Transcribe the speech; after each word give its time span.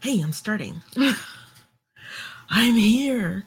Hey, 0.00 0.20
I'm 0.20 0.32
starting. 0.32 0.82
I'm 2.50 2.74
here. 2.74 3.44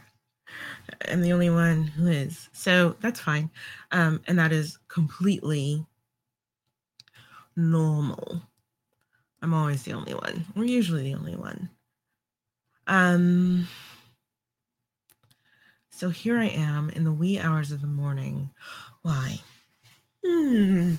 I'm 1.09 1.21
the 1.21 1.33
only 1.33 1.49
one 1.49 1.83
who 1.83 2.07
is. 2.07 2.49
So 2.53 2.95
that's 3.01 3.19
fine. 3.19 3.49
Um, 3.91 4.21
and 4.27 4.39
that 4.39 4.51
is 4.51 4.77
completely 4.87 5.85
normal. 7.55 8.41
I'm 9.41 9.53
always 9.53 9.83
the 9.83 9.93
only 9.93 10.13
one. 10.13 10.45
We're 10.55 10.65
usually 10.65 11.03
the 11.03 11.15
only 11.15 11.35
one. 11.35 11.69
Um, 12.87 13.67
so 15.91 16.09
here 16.09 16.37
I 16.37 16.47
am 16.47 16.89
in 16.89 17.03
the 17.03 17.11
wee 17.11 17.39
hours 17.39 17.71
of 17.71 17.81
the 17.81 17.87
morning. 17.87 18.49
Why? 19.01 19.39
Hmm. 20.25 20.95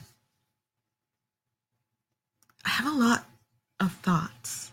I 2.64 2.68
have 2.68 2.94
a 2.94 2.98
lot 2.98 3.26
of 3.80 3.92
thoughts. 3.92 4.63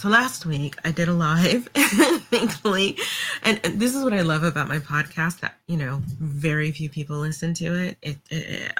So 0.00 0.08
last 0.08 0.46
week 0.46 0.76
I 0.82 0.92
did 0.92 1.10
a 1.10 1.12
live, 1.12 1.66
thankfully, 1.74 2.96
and 3.42 3.58
this 3.58 3.94
is 3.94 4.02
what 4.02 4.14
I 4.14 4.22
love 4.22 4.44
about 4.44 4.66
my 4.66 4.78
podcast 4.78 5.40
that 5.40 5.58
you 5.66 5.76
know 5.76 6.00
very 6.06 6.72
few 6.72 6.88
people 6.88 7.18
listen 7.18 7.52
to 7.52 7.74
it. 7.74 7.98
It, 8.00 8.16
it 8.30 8.78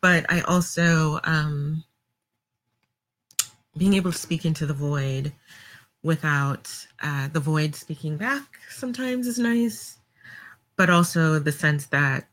but 0.00 0.26
I 0.28 0.40
also 0.40 1.20
um, 1.22 1.84
being 3.76 3.94
able 3.94 4.10
to 4.10 4.18
speak 4.18 4.44
into 4.44 4.66
the 4.66 4.74
void 4.74 5.32
without 6.02 6.74
uh, 7.04 7.28
the 7.28 7.38
void 7.38 7.76
speaking 7.76 8.16
back 8.16 8.58
sometimes 8.68 9.28
is 9.28 9.38
nice, 9.38 9.98
but 10.74 10.90
also 10.90 11.38
the 11.38 11.52
sense 11.52 11.86
that 11.86 12.26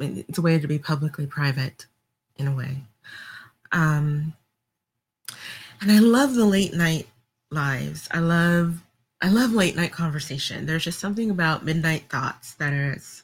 it's 0.00 0.38
a 0.38 0.42
way 0.42 0.58
to 0.58 0.66
be 0.66 0.78
publicly 0.78 1.26
private 1.26 1.84
in 2.38 2.48
a 2.48 2.56
way. 2.56 2.78
Um, 3.70 4.32
and 5.82 5.90
I 5.90 5.98
love 5.98 6.34
the 6.34 6.46
late 6.46 6.74
night 6.74 7.08
lives. 7.52 8.08
I 8.10 8.18
love 8.18 8.82
I 9.20 9.28
love 9.28 9.52
late 9.52 9.76
night 9.76 9.92
conversation. 9.92 10.66
There's 10.66 10.84
just 10.84 10.98
something 10.98 11.30
about 11.30 11.64
midnight 11.64 12.08
thoughts 12.08 12.54
that 12.54 12.72
is 12.72 13.22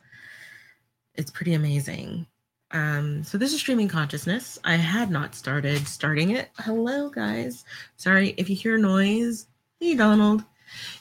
it's 1.15 1.31
pretty 1.31 1.55
amazing. 1.55 2.27
Um, 2.71 3.25
so 3.25 3.39
this 3.39 3.53
is 3.53 3.61
streaming 3.61 3.89
consciousness. 3.89 4.59
I 4.63 4.77
had 4.77 5.11
not 5.11 5.35
started 5.35 5.89
starting 5.89 6.31
it. 6.31 6.51
Hello 6.59 7.09
guys. 7.09 7.65
Sorry 7.97 8.35
if 8.37 8.49
you 8.49 8.57
hear 8.57 8.79
noise. 8.79 9.47
Hey 9.81 9.95
Donald. 9.97 10.45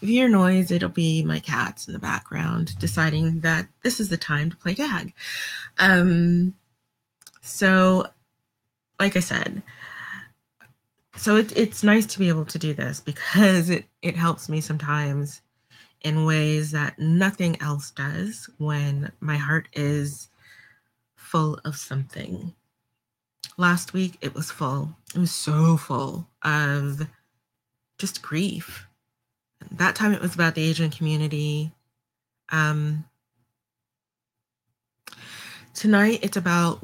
If 0.01 0.09
you 0.09 0.15
hear 0.15 0.29
noise, 0.29 0.71
it'll 0.71 0.89
be 0.89 1.23
my 1.23 1.39
cats 1.39 1.87
in 1.87 1.93
the 1.93 1.99
background 1.99 2.77
deciding 2.79 3.41
that 3.41 3.67
this 3.83 3.99
is 3.99 4.09
the 4.09 4.17
time 4.17 4.49
to 4.49 4.57
play 4.57 4.73
tag. 4.73 5.13
Um, 5.77 6.53
so, 7.41 8.07
like 8.99 9.17
I 9.17 9.19
said, 9.19 9.61
so 11.17 11.35
it, 11.35 11.55
it's 11.57 11.83
nice 11.83 12.05
to 12.05 12.19
be 12.19 12.29
able 12.29 12.45
to 12.45 12.59
do 12.59 12.73
this 12.73 12.99
because 12.99 13.69
it, 13.69 13.85
it 14.01 14.15
helps 14.15 14.47
me 14.47 14.61
sometimes 14.61 15.41
in 16.01 16.25
ways 16.25 16.71
that 16.71 16.97
nothing 16.99 17.59
else 17.61 17.91
does 17.91 18.49
when 18.57 19.11
my 19.19 19.35
heart 19.35 19.67
is 19.73 20.29
full 21.15 21.59
of 21.65 21.75
something. 21.75 22.53
Last 23.57 23.93
week 23.93 24.17
it 24.21 24.33
was 24.35 24.51
full. 24.51 24.95
It 25.15 25.19
was 25.19 25.31
so 25.31 25.75
full 25.75 26.27
of 26.43 27.07
just 27.97 28.21
grief. 28.21 28.87
That 29.71 29.95
time 29.95 30.13
it 30.13 30.21
was 30.21 30.35
about 30.35 30.55
the 30.55 30.63
Asian 30.63 30.91
community. 30.91 31.71
Um, 32.49 33.05
tonight 35.73 36.19
it's 36.21 36.37
about 36.37 36.81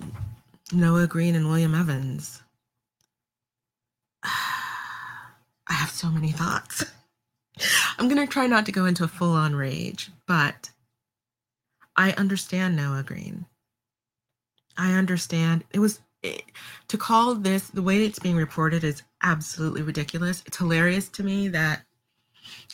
Noah 0.73 1.07
Green 1.07 1.35
and 1.35 1.47
William 1.47 1.75
Evans. 1.75 2.42
I 5.67 5.73
have 5.73 5.91
so 5.91 6.09
many 6.09 6.31
thoughts. 6.31 6.85
I'm 7.97 8.07
going 8.09 8.25
to 8.25 8.31
try 8.31 8.47
not 8.47 8.65
to 8.65 8.71
go 8.71 8.85
into 8.85 9.03
a 9.03 9.07
full 9.07 9.33
on 9.33 9.55
rage, 9.55 10.11
but 10.27 10.71
I 11.95 12.11
understand 12.13 12.75
Noah 12.75 13.03
Green. 13.03 13.45
I 14.77 14.93
understand. 14.93 15.63
It 15.71 15.79
was 15.79 15.99
it, 16.23 16.43
to 16.87 16.97
call 16.97 17.35
this 17.35 17.67
the 17.67 17.81
way 17.81 18.03
it's 18.03 18.19
being 18.19 18.35
reported 18.35 18.83
is 18.83 19.03
absolutely 19.21 19.81
ridiculous. 19.81 20.43
It's 20.45 20.57
hilarious 20.57 21.09
to 21.09 21.23
me 21.23 21.47
that 21.49 21.83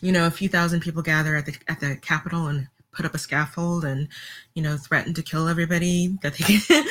you 0.01 0.12
know 0.12 0.25
a 0.28 0.31
few 0.31 0.47
thousand 0.47 0.81
people 0.81 1.01
gather 1.01 1.35
at 1.35 1.45
the 1.45 1.56
at 1.68 1.79
the 1.79 1.97
Capitol 1.97 2.47
and 2.47 2.68
put 2.91 3.06
up 3.06 3.13
a 3.13 3.19
scaffold 3.19 3.84
and 3.84 4.07
you 4.53 4.62
know 4.62 4.78
threaten 4.78 5.13
to 5.13 5.24
kill 5.24 5.47
everybody 5.47 6.18
that 6.22 6.35
they 6.35 6.84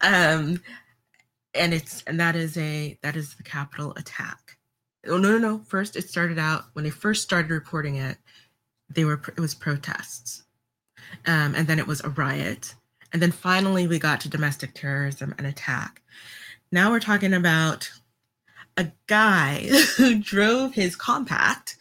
um, 0.00 0.60
and 1.54 1.72
it's 1.72 2.02
and 2.06 2.18
that 2.20 2.36
is 2.36 2.56
a 2.56 2.98
that 3.02 3.16
is 3.16 3.34
the 3.34 3.42
Capitol 3.42 3.92
attack. 3.96 4.56
Oh 5.06 5.18
no 5.18 5.30
no 5.32 5.38
no! 5.38 5.58
First, 5.66 5.96
it 5.96 6.08
started 6.08 6.38
out 6.38 6.64
when 6.72 6.84
they 6.84 6.90
first 6.90 7.22
started 7.22 7.50
reporting 7.50 7.96
it. 7.96 8.18
They 8.88 9.04
were 9.04 9.20
it 9.36 9.40
was 9.40 9.54
protests, 9.54 10.44
um, 11.26 11.54
and 11.54 11.66
then 11.66 11.78
it 11.78 11.86
was 11.86 12.00
a 12.02 12.10
riot, 12.10 12.74
and 13.12 13.22
then 13.22 13.32
finally 13.32 13.86
we 13.86 13.98
got 13.98 14.20
to 14.22 14.28
domestic 14.28 14.74
terrorism 14.74 15.34
and 15.38 15.46
attack. 15.46 16.02
Now 16.72 16.90
we're 16.90 17.00
talking 17.00 17.34
about 17.34 17.90
a 18.76 18.90
guy 19.06 19.68
who 19.96 20.18
drove 20.18 20.74
his 20.74 20.96
compact 20.96 21.76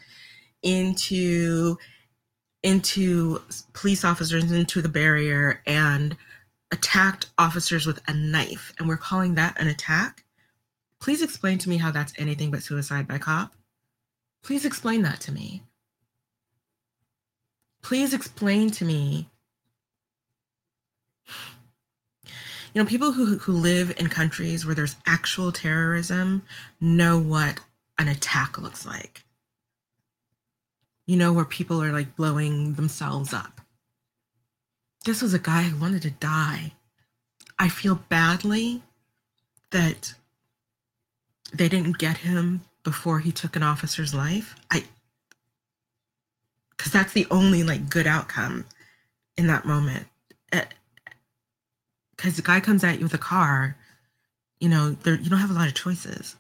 into 0.62 1.78
into 2.62 3.42
police 3.74 4.06
officers 4.06 4.52
into 4.52 4.82
the 4.82 4.90
barrier 4.90 5.62
and 5.68 6.16
attacked 6.74 7.28
officers 7.38 7.86
with 7.86 8.02
a 8.08 8.14
knife 8.14 8.74
and 8.78 8.90
we're 8.90 8.98
calling 8.98 9.36
that 9.36 9.60
an 9.62 9.68
attack 9.68 10.24
Please 11.04 11.22
explain 11.22 11.58
to 11.58 11.68
me 11.68 11.76
how 11.76 11.92
that's 11.92 12.14
anything 12.18 12.50
but 12.50 12.64
suicide 12.64 13.10
by 13.10 13.18
cop. 13.18 13.54
Please 14.42 14.64
explain 14.64 15.02
that 15.02 15.20
to 15.20 15.34
me. 15.34 15.62
Please 17.82 18.14
explain 18.14 18.72
to 18.72 18.86
me. 18.86 19.30
You 22.74 22.82
know, 22.82 22.86
people 22.86 23.12
who, 23.12 23.38
who 23.38 23.52
live 23.52 23.94
in 23.98 24.08
countries 24.08 24.66
where 24.66 24.76
there's 24.76 24.96
actual 25.06 25.52
terrorism 25.52 26.44
know 26.80 27.20
what 27.20 27.60
an 28.00 28.08
attack 28.08 28.58
looks 28.58 28.86
like. 28.86 29.26
You 31.06 31.18
know, 31.18 31.34
where 31.34 31.44
people 31.44 31.84
are 31.84 31.92
like 31.92 32.16
blowing 32.16 32.76
themselves 32.76 33.34
up. 33.34 33.60
This 35.06 35.22
was 35.22 35.34
a 35.34 35.40
guy 35.40 35.64
who 35.64 35.82
wanted 35.82 36.02
to 36.04 36.12
die. 36.12 36.74
I 37.60 37.68
feel 37.70 37.96
badly 37.96 38.82
that 39.72 40.14
they 41.54 41.68
didn't 41.68 41.98
get 41.98 42.18
him 42.18 42.62
before 42.84 43.20
he 43.20 43.32
took 43.32 43.56
an 43.56 43.64
officer's 43.64 44.14
life. 44.14 44.56
I 44.72 44.86
because 46.72 46.92
that's 46.92 47.14
the 47.14 47.28
only 47.32 47.64
like 47.64 47.90
good 47.90 48.08
outcome 48.08 48.66
in 49.38 49.48
that 49.48 49.66
moment. 49.66 50.08
Because 52.16 52.36
the 52.36 52.42
guy 52.42 52.60
comes 52.60 52.84
at 52.84 53.00
you 53.00 53.06
with 53.06 53.14
a 53.14 53.20
car, 53.20 53.78
you 54.60 54.70
know, 54.70 54.92
there 54.92 55.16
you 55.16 55.30
don't 55.30 55.40
have 55.40 55.50
a 55.50 55.54
lot 55.54 55.68
of 55.68 55.74
choices. 55.74 56.36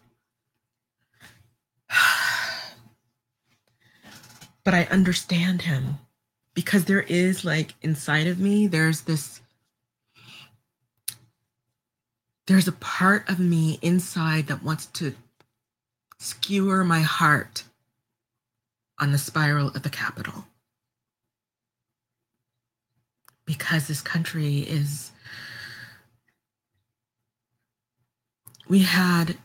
but 4.63 4.73
I 4.73 4.83
understand 4.85 5.63
him 5.63 5.99
because 6.53 6.85
there 6.85 7.01
is 7.01 7.43
like 7.43 7.73
inside 7.81 8.27
of 8.27 8.39
me, 8.39 8.67
there's 8.67 9.01
this 9.01 9.41
there's 12.47 12.67
a 12.67 12.73
part 12.73 13.29
of 13.29 13.39
me 13.39 13.79
inside 13.81 14.47
that 14.47 14.63
wants 14.63 14.87
to 14.87 15.15
skewer 16.17 16.83
my 16.83 16.99
heart 16.99 17.63
on 18.99 19.11
the 19.11 19.17
spiral 19.17 19.67
of 19.67 19.83
the 19.83 19.89
Capitol. 19.89 20.45
Because 23.45 23.87
this 23.87 24.01
country 24.01 24.59
is, 24.59 25.11
we 28.67 28.79
had 28.79 29.37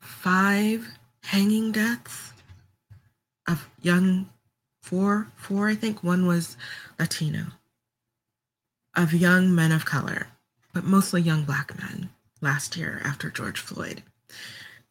five 0.00 0.86
hanging 1.22 1.72
deaths 1.72 2.32
of 3.46 3.68
young, 3.82 4.30
four, 4.84 5.28
four, 5.36 5.68
I 5.68 5.74
think. 5.74 6.02
One 6.02 6.26
was 6.26 6.56
Latino, 6.98 7.46
of 8.94 9.12
young 9.12 9.54
men 9.54 9.72
of 9.72 9.84
color 9.84 10.28
but 10.74 10.84
mostly 10.84 11.22
young 11.22 11.44
black 11.44 11.78
men 11.78 12.10
last 12.42 12.76
year 12.76 13.00
after 13.04 13.30
George 13.30 13.60
Floyd. 13.60 14.02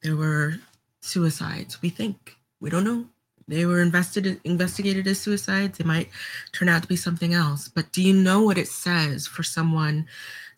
There 0.01 0.15
were 0.15 0.55
suicides, 1.01 1.81
we 1.81 1.89
think. 1.89 2.37
We 2.59 2.69
don't 2.69 2.85
know. 2.85 3.05
They 3.47 3.65
were 3.65 3.81
invested, 3.81 4.39
investigated 4.45 5.05
as 5.05 5.19
suicides. 5.19 5.77
They 5.77 5.83
might 5.83 6.09
turn 6.53 6.69
out 6.69 6.81
to 6.81 6.87
be 6.87 6.95
something 6.95 7.33
else. 7.33 7.67
But 7.67 7.91
do 7.91 8.01
you 8.01 8.13
know 8.13 8.41
what 8.41 8.57
it 8.57 8.69
says 8.69 9.27
for 9.27 9.43
someone 9.43 10.07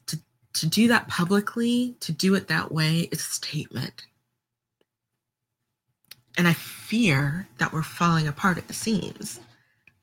to, 0.05 0.19
to 0.53 0.67
do 0.67 0.87
that 0.89 1.07
publicly, 1.07 1.95
to 2.01 2.11
do 2.11 2.35
it 2.35 2.47
that 2.47 2.71
way? 2.71 3.09
It's 3.11 3.27
a 3.27 3.33
statement. 3.33 4.05
And 6.37 6.47
I 6.47 6.53
fear 6.53 7.47
that 7.57 7.73
we're 7.73 7.83
falling 7.83 8.27
apart 8.27 8.57
at 8.57 8.67
the 8.67 8.73
seams. 8.73 9.39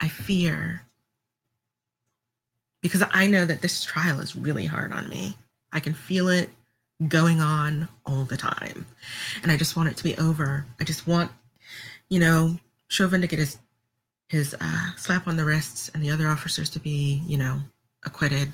I 0.01 0.09
fear 0.09 0.83
because 2.83 3.03
I 3.13 3.27
know 3.29 3.45
that 3.45 3.63
this 3.63 3.85
trial 3.85 4.21
is 4.21 4.35
really 4.35 4.67
hard 4.67 4.93
on 4.93 5.09
me. 5.09 5.37
I 5.73 5.81
can 5.81 5.95
feel 5.95 6.29
it 6.29 6.51
going 7.09 7.41
on 7.41 7.89
all 8.05 8.25
the 8.25 8.37
time. 8.37 8.87
And 9.43 9.51
I 9.53 9.57
just 9.57 9.77
want 9.77 9.89
it 9.89 9.97
to 9.99 10.05
be 10.05 10.17
over. 10.19 10.67
I 10.81 10.85
just 10.85 11.07
want, 11.07 11.31
you 12.09 12.19
know, 12.19 12.59
Chauvin 12.89 13.21
to 13.21 13.27
get 13.27 13.39
his 13.39 13.59
his 14.29 14.57
uh, 14.61 14.97
slap 14.97 15.29
on 15.29 15.37
the 15.37 15.45
wrists 15.45 15.91
and 15.91 16.03
the 16.03 16.11
other 16.11 16.27
officers 16.27 16.71
to 16.71 16.81
be, 16.81 17.23
you 17.27 17.37
know, 17.37 17.61
acquitted 18.05 18.51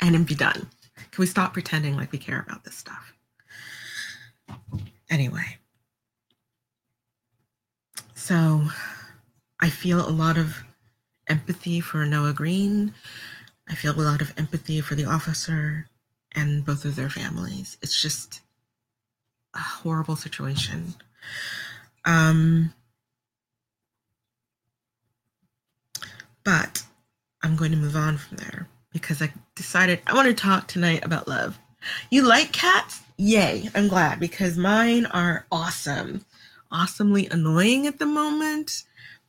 and 0.00 0.24
be 0.24 0.36
done. 0.36 0.68
Can 1.10 1.22
we 1.22 1.26
stop 1.26 1.52
pretending 1.52 1.96
like 1.96 2.12
we 2.12 2.18
care 2.18 2.44
about 2.46 2.64
this 2.64 2.76
stuff? 2.76 3.12
Anyway, 5.10 5.58
so 8.20 8.60
I 9.60 9.70
feel 9.70 10.06
a 10.06 10.12
lot 10.12 10.36
of 10.36 10.62
empathy 11.26 11.80
for 11.80 12.04
Noah 12.04 12.34
Green. 12.34 12.92
I 13.66 13.74
feel 13.74 13.98
a 13.98 14.02
lot 14.02 14.20
of 14.20 14.34
empathy 14.36 14.82
for 14.82 14.94
the 14.94 15.06
officer 15.06 15.86
and 16.32 16.64
both 16.64 16.84
of 16.84 16.96
their 16.96 17.08
families. 17.08 17.78
It's 17.80 18.00
just 18.00 18.42
a 19.54 19.58
horrible 19.58 20.16
situation. 20.16 20.94
Um, 22.04 22.74
but 26.44 26.84
I'm 27.42 27.56
going 27.56 27.70
to 27.70 27.78
move 27.78 27.96
on 27.96 28.18
from 28.18 28.36
there 28.36 28.68
because 28.92 29.22
I 29.22 29.32
decided 29.54 30.00
I 30.06 30.14
want 30.14 30.28
to 30.28 30.34
talk 30.34 30.68
tonight 30.68 31.04
about 31.06 31.26
love. 31.26 31.58
You 32.10 32.22
like 32.22 32.52
cats? 32.52 33.00
Yay, 33.16 33.70
I'm 33.74 33.88
glad 33.88 34.20
because 34.20 34.58
mine 34.58 35.06
are 35.06 35.46
awesome. 35.50 36.26
Awesomely 36.72 37.26
annoying 37.28 37.86
at 37.86 37.98
the 37.98 38.06
moment, 38.06 38.84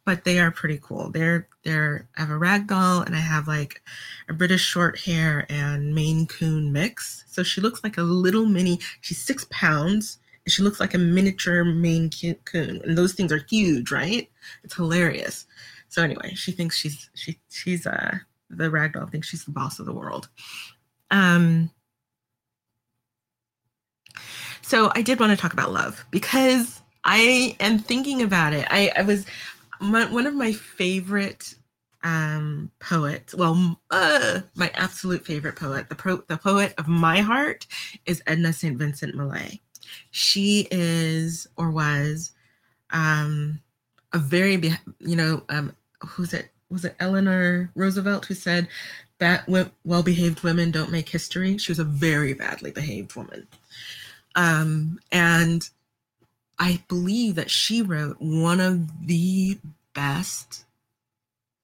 but 0.05 0.23
they 0.23 0.39
are 0.39 0.51
pretty 0.51 0.79
cool. 0.81 1.09
They're 1.09 1.47
they're 1.63 2.07
I 2.17 2.21
have 2.21 2.29
a 2.29 2.37
rag 2.37 2.67
doll 2.67 3.01
and 3.01 3.15
I 3.15 3.19
have 3.19 3.47
like 3.47 3.81
a 4.29 4.33
British 4.33 4.61
short 4.61 4.99
hair 4.99 5.45
and 5.49 5.93
Maine 5.93 6.27
Coon 6.27 6.71
mix. 6.71 7.23
So 7.27 7.43
she 7.43 7.61
looks 7.61 7.83
like 7.83 7.97
a 7.97 8.03
little 8.03 8.45
mini, 8.45 8.79
she's 9.01 9.21
six 9.21 9.45
pounds 9.49 10.19
and 10.45 10.51
she 10.51 10.63
looks 10.63 10.79
like 10.79 10.93
a 10.93 10.97
miniature 10.97 11.63
Maine 11.63 12.09
Coon. 12.45 12.81
And 12.83 12.97
those 12.97 13.13
things 13.13 13.31
are 13.31 13.45
huge, 13.49 13.91
right? 13.91 14.29
It's 14.63 14.75
hilarious. 14.75 15.45
So 15.89 16.01
anyway, 16.03 16.33
she 16.35 16.51
thinks 16.51 16.77
she's 16.77 17.09
she 17.13 17.39
she's 17.49 17.85
uh 17.85 18.17
the 18.49 18.69
ragdoll 18.69 19.09
thinks 19.09 19.27
she's 19.27 19.45
the 19.45 19.51
boss 19.51 19.79
of 19.79 19.85
the 19.85 19.93
world. 19.93 20.29
Um 21.11 21.71
so 24.61 24.91
I 24.95 25.01
did 25.01 25.19
want 25.19 25.31
to 25.31 25.37
talk 25.37 25.53
about 25.53 25.71
love 25.71 26.05
because 26.11 26.80
I 27.03 27.55
am 27.59 27.79
thinking 27.79 28.21
about 28.21 28.53
it. 28.53 28.67
I, 28.69 28.91
I 28.95 29.01
was 29.01 29.25
my, 29.79 30.05
one 30.11 30.27
of 30.27 30.33
my 30.35 30.51
favorite 30.53 31.55
um, 32.03 32.71
poets. 32.79 33.33
Well, 33.35 33.79
uh, 33.89 34.41
my 34.55 34.71
absolute 34.75 35.25
favorite 35.25 35.55
poet, 35.55 35.89
the 35.89 35.95
pro, 35.95 36.17
the 36.27 36.37
poet 36.37 36.73
of 36.77 36.87
my 36.87 37.19
heart, 37.21 37.67
is 38.05 38.21
Edna 38.27 38.53
St. 38.53 38.77
Vincent 38.77 39.15
Millay. 39.15 39.59
She 40.11 40.67
is 40.71 41.47
or 41.57 41.71
was 41.71 42.31
um, 42.91 43.59
a 44.13 44.19
very, 44.19 44.55
you 44.99 45.15
know, 45.15 45.43
um, 45.49 45.75
who's 45.99 46.33
it? 46.33 46.49
Was 46.69 46.85
it 46.85 46.95
Eleanor 46.99 47.69
Roosevelt 47.75 48.25
who 48.25 48.33
said 48.33 48.67
that 49.17 49.47
well-behaved 49.83 50.41
women 50.41 50.71
don't 50.71 50.91
make 50.91 51.09
history? 51.09 51.57
She 51.57 51.71
was 51.71 51.79
a 51.79 51.83
very 51.83 52.33
badly 52.33 52.71
behaved 52.71 53.15
woman, 53.15 53.45
um, 54.35 54.99
and 55.11 55.69
I 56.61 56.79
believe 56.87 57.35
that 57.35 57.49
she 57.49 57.81
wrote 57.81 58.17
one 58.19 58.59
of 58.59 59.07
the 59.07 59.57
best, 59.95 60.63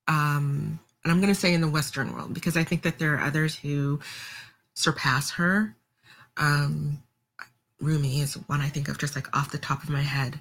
um, 0.08 0.80
and 1.04 1.12
I'm 1.12 1.22
going 1.22 1.34
to 1.34 1.40
say 1.40 1.54
in 1.54 1.62
the 1.62 1.70
Western 1.70 2.14
world, 2.14 2.34
because 2.34 2.58
I 2.58 2.64
think 2.64 2.82
that 2.82 2.98
there 2.98 3.14
are 3.14 3.22
others 3.22 3.56
who 3.56 4.00
surpass 4.74 5.30
her. 5.34 5.76
Um, 6.36 7.04
Rumi 7.80 8.22
is 8.22 8.34
one 8.48 8.60
I 8.60 8.70
think 8.70 8.88
of 8.88 8.98
just 8.98 9.16
like 9.16 9.38
off 9.38 9.52
the 9.52 9.60
top 9.60 9.84
of 9.84 9.90
my 9.92 10.02
head, 10.02 10.40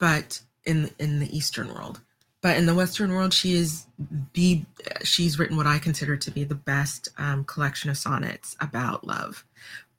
but 0.00 0.40
in 0.64 0.90
in 0.98 1.20
the 1.20 1.34
Eastern 1.34 1.68
world, 1.68 2.00
but 2.42 2.56
in 2.56 2.66
the 2.66 2.74
Western 2.74 3.12
world, 3.12 3.32
she 3.32 3.54
is 3.54 3.86
the 4.32 4.64
she's 5.04 5.38
written 5.38 5.56
what 5.56 5.68
I 5.68 5.78
consider 5.78 6.16
to 6.16 6.30
be 6.32 6.42
the 6.42 6.56
best 6.56 7.10
um, 7.16 7.44
collection 7.44 7.90
of 7.90 7.96
sonnets 7.96 8.56
about 8.60 9.06
love, 9.06 9.44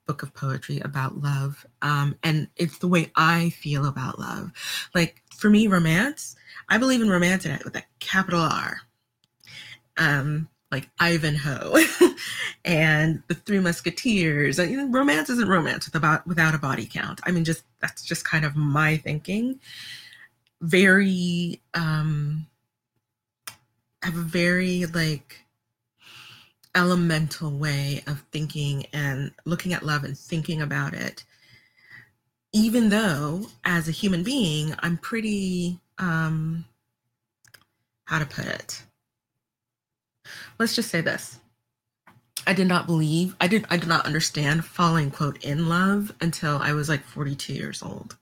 book 0.06 0.22
of 0.22 0.34
poetry 0.34 0.80
about 0.80 1.20
love. 1.20 1.66
Um, 1.82 2.16
and 2.22 2.48
it's 2.56 2.78
the 2.78 2.88
way 2.88 3.10
I 3.16 3.50
feel 3.50 3.86
about 3.86 4.18
love. 4.18 4.52
Like 4.94 5.22
for 5.34 5.50
me, 5.50 5.66
romance, 5.66 6.36
I 6.68 6.78
believe 6.78 7.02
in 7.02 7.10
romance 7.10 7.44
with 7.44 7.76
a 7.76 7.84
capital 7.98 8.40
R. 8.40 8.78
Um, 9.96 10.48
like 10.70 10.88
Ivanhoe 10.98 11.76
and 12.64 13.22
the 13.28 13.34
Three 13.34 13.60
Musketeers. 13.60 14.58
You 14.58 14.76
know, 14.76 14.88
romance 14.88 15.30
isn't 15.30 15.48
romance 15.48 15.86
with 15.86 15.94
about 15.94 16.26
without 16.26 16.54
a 16.54 16.58
body 16.58 16.88
count. 16.90 17.20
I 17.24 17.30
mean, 17.30 17.44
just 17.44 17.64
that's 17.80 18.02
just 18.02 18.24
kind 18.24 18.44
of 18.44 18.56
my 18.56 18.96
thinking. 18.96 19.60
Very 20.60 21.60
um 21.74 22.46
have 24.02 24.16
a 24.16 24.20
very 24.20 24.86
like 24.86 25.45
elemental 26.76 27.50
way 27.50 28.04
of 28.06 28.22
thinking 28.30 28.86
and 28.92 29.32
looking 29.44 29.72
at 29.72 29.84
love 29.84 30.04
and 30.04 30.16
thinking 30.16 30.62
about 30.62 30.94
it. 30.94 31.24
Even 32.52 32.90
though 32.90 33.46
as 33.64 33.88
a 33.88 33.92
human 33.92 34.22
being 34.22 34.74
i'm 34.80 34.96
pretty 34.98 35.80
um 35.98 36.64
how 38.04 38.18
to 38.18 38.26
put 38.26 38.46
it? 38.46 38.82
Let's 40.58 40.76
just 40.76 40.90
say 40.90 41.00
this. 41.00 41.38
I 42.46 42.52
did 42.52 42.68
not 42.68 42.86
believe 42.86 43.34
i 43.40 43.48
did 43.48 43.66
i 43.70 43.76
did 43.76 43.88
not 43.88 44.06
understand 44.06 44.64
falling 44.64 45.10
quote 45.10 45.42
in 45.44 45.68
love 45.68 46.14
until 46.20 46.58
i 46.58 46.72
was 46.72 46.88
like 46.88 47.02
42 47.02 47.52
years 47.52 47.82
old 47.82 48.16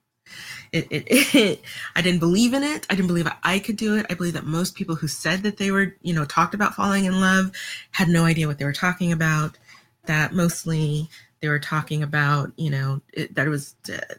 it, 0.73 0.87
it, 0.91 1.35
it, 1.35 1.63
I 1.95 2.03
didn't 2.03 2.21
believe 2.21 2.55
in 2.55 2.63
it. 2.63 2.87
I 2.91 2.95
didn't 2.95 3.09
believe 3.09 3.29
I 3.43 3.59
could 3.59 3.77
do 3.77 3.97
it. 3.97 4.07
I 4.11 4.15
believe 4.15 4.35
that 4.35 4.45
most 4.45 4.75
people 4.75 4.97
who 4.97 5.09
said 5.09 5.43
that 5.43 5.57
they 5.57 5.71
were, 5.71 5.97
you 6.03 6.15
know, 6.15 6.25
talked 6.25 6.55
about 6.55 6.75
falling 6.75 7.05
in 7.05 7.21
love 7.21 7.53
had 7.93 8.09
no 8.09 8.25
idea 8.25 8.47
what 8.47 8.59
they 8.59 8.65
were 8.65 8.73
talking 8.73 9.13
about. 9.13 9.59
That 10.07 10.35
mostly 10.35 11.09
they 11.41 11.49
were 11.49 11.59
talking 11.59 12.03
about, 12.03 12.53
you 12.57 12.71
know, 12.71 13.01
it, 13.13 13.35
that 13.35 13.47
it 13.47 13.51
was, 13.51 13.75
uh, 13.93 14.15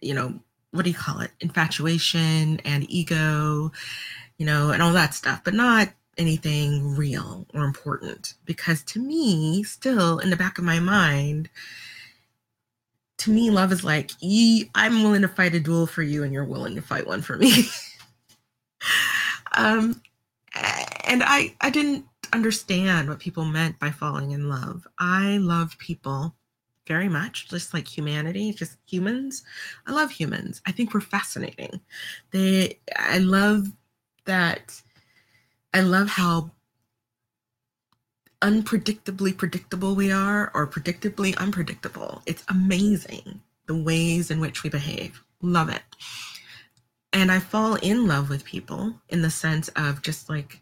you 0.00 0.14
know, 0.14 0.40
what 0.70 0.84
do 0.84 0.90
you 0.90 0.96
call 0.96 1.20
it? 1.20 1.30
Infatuation 1.40 2.60
and 2.64 2.90
ego, 2.90 3.72
you 4.36 4.46
know, 4.46 4.70
and 4.70 4.82
all 4.82 4.92
that 4.92 5.14
stuff, 5.14 5.42
but 5.44 5.54
not 5.54 5.88
anything 6.18 6.96
real 6.96 7.46
or 7.54 7.64
important. 7.64 8.34
Because 8.44 8.82
to 8.84 9.00
me, 9.00 9.62
still 9.62 10.18
in 10.18 10.30
the 10.30 10.36
back 10.36 10.58
of 10.58 10.64
my 10.64 10.80
mind, 10.80 11.48
to 13.18 13.30
me, 13.30 13.50
love 13.50 13.72
is 13.72 13.84
like, 13.84 14.12
I'm 14.74 15.02
willing 15.02 15.22
to 15.22 15.28
fight 15.28 15.54
a 15.54 15.60
duel 15.60 15.86
for 15.86 16.02
you, 16.02 16.22
and 16.22 16.32
you're 16.32 16.44
willing 16.44 16.74
to 16.76 16.82
fight 16.82 17.06
one 17.06 17.22
for 17.22 17.36
me. 17.36 17.64
um, 19.56 20.00
and 21.04 21.22
I, 21.24 21.54
I 21.60 21.70
didn't 21.70 22.04
understand 22.32 23.08
what 23.08 23.18
people 23.18 23.44
meant 23.44 23.78
by 23.78 23.90
falling 23.90 24.30
in 24.30 24.48
love. 24.48 24.86
I 24.98 25.38
love 25.38 25.76
people 25.78 26.34
very 26.86 27.08
much, 27.08 27.48
just 27.48 27.74
like 27.74 27.86
humanity, 27.86 28.52
just 28.52 28.78
humans. 28.86 29.44
I 29.86 29.92
love 29.92 30.10
humans. 30.10 30.62
I 30.66 30.72
think 30.72 30.94
we're 30.94 31.00
fascinating. 31.00 31.80
They, 32.30 32.78
I 32.96 33.18
love 33.18 33.66
that. 34.24 34.80
I 35.74 35.80
love 35.80 36.08
how 36.08 36.50
unpredictably 38.42 39.36
predictable 39.36 39.94
we 39.94 40.12
are 40.12 40.50
or 40.54 40.66
predictably 40.66 41.36
unpredictable. 41.38 42.22
It's 42.26 42.44
amazing 42.48 43.40
the 43.66 43.76
ways 43.76 44.30
in 44.30 44.40
which 44.40 44.62
we 44.62 44.70
behave. 44.70 45.22
Love 45.42 45.68
it. 45.68 45.82
And 47.12 47.32
I 47.32 47.38
fall 47.38 47.76
in 47.76 48.06
love 48.06 48.28
with 48.28 48.44
people 48.44 48.94
in 49.08 49.22
the 49.22 49.30
sense 49.30 49.68
of 49.76 50.02
just 50.02 50.28
like 50.28 50.60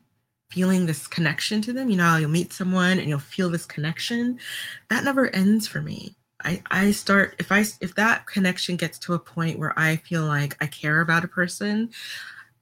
feeling 0.50 0.87
this 0.87 1.06
connection 1.06 1.61
to 1.62 1.73
them. 1.73 1.90
You 1.90 1.97
know, 1.97 2.16
you'll 2.16 2.30
meet 2.30 2.52
someone 2.52 2.99
and 2.99 3.09
you'll 3.09 3.18
feel 3.18 3.50
this 3.50 3.66
connection. 3.66 4.38
That 4.88 5.04
never 5.04 5.28
ends 5.35 5.66
for 5.66 5.80
me. 5.80 6.14
I, 6.45 6.62
I 6.71 6.90
start 6.92 7.35
if 7.38 7.50
I 7.50 7.64
if 7.80 7.95
that 7.95 8.26
connection 8.26 8.76
gets 8.76 8.99
to 9.00 9.14
a 9.14 9.18
point 9.18 9.59
where 9.59 9.76
I 9.78 9.97
feel 9.97 10.25
like 10.25 10.56
I 10.61 10.66
care 10.66 11.00
about 11.00 11.25
a 11.25 11.28
person, 11.28 11.90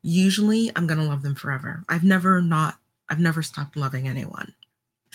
usually 0.03 0.71
I'm 0.75 0.87
gonna 0.87 1.05
love 1.05 1.23
them 1.23 1.35
forever. 1.35 1.85
I've 1.89 2.05
never 2.05 2.41
not 2.41 2.79
I've 3.09 3.21
never 3.21 3.43
stopped 3.43 3.77
loving 3.77 4.09
anyone. 4.09 4.55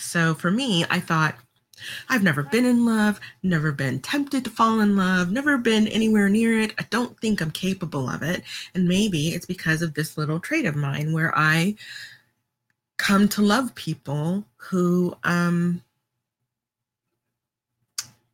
So 0.00 0.34
for 0.34 0.50
me, 0.50 0.84
I 0.90 0.98
thought, 0.98 1.36
I've 2.08 2.22
never 2.22 2.42
been 2.42 2.64
in 2.64 2.84
love, 2.84 3.20
never 3.42 3.72
been 3.72 4.00
tempted 4.00 4.44
to 4.44 4.50
fall 4.50 4.80
in 4.80 4.96
love, 4.96 5.30
never 5.30 5.56
been 5.58 5.88
anywhere 5.88 6.28
near 6.28 6.60
it. 6.60 6.74
I 6.78 6.86
don't 6.90 7.18
think 7.20 7.40
I'm 7.40 7.50
capable 7.50 8.08
of 8.08 8.22
it. 8.22 8.42
And 8.74 8.88
maybe 8.88 9.28
it's 9.28 9.46
because 9.46 9.82
of 9.82 9.94
this 9.94 10.18
little 10.18 10.40
trait 10.40 10.66
of 10.66 10.76
mine 10.76 11.12
where 11.12 11.32
I 11.36 11.76
come 12.96 13.28
to 13.28 13.42
love 13.42 13.74
people 13.74 14.44
who, 14.56 15.16
um, 15.24 15.82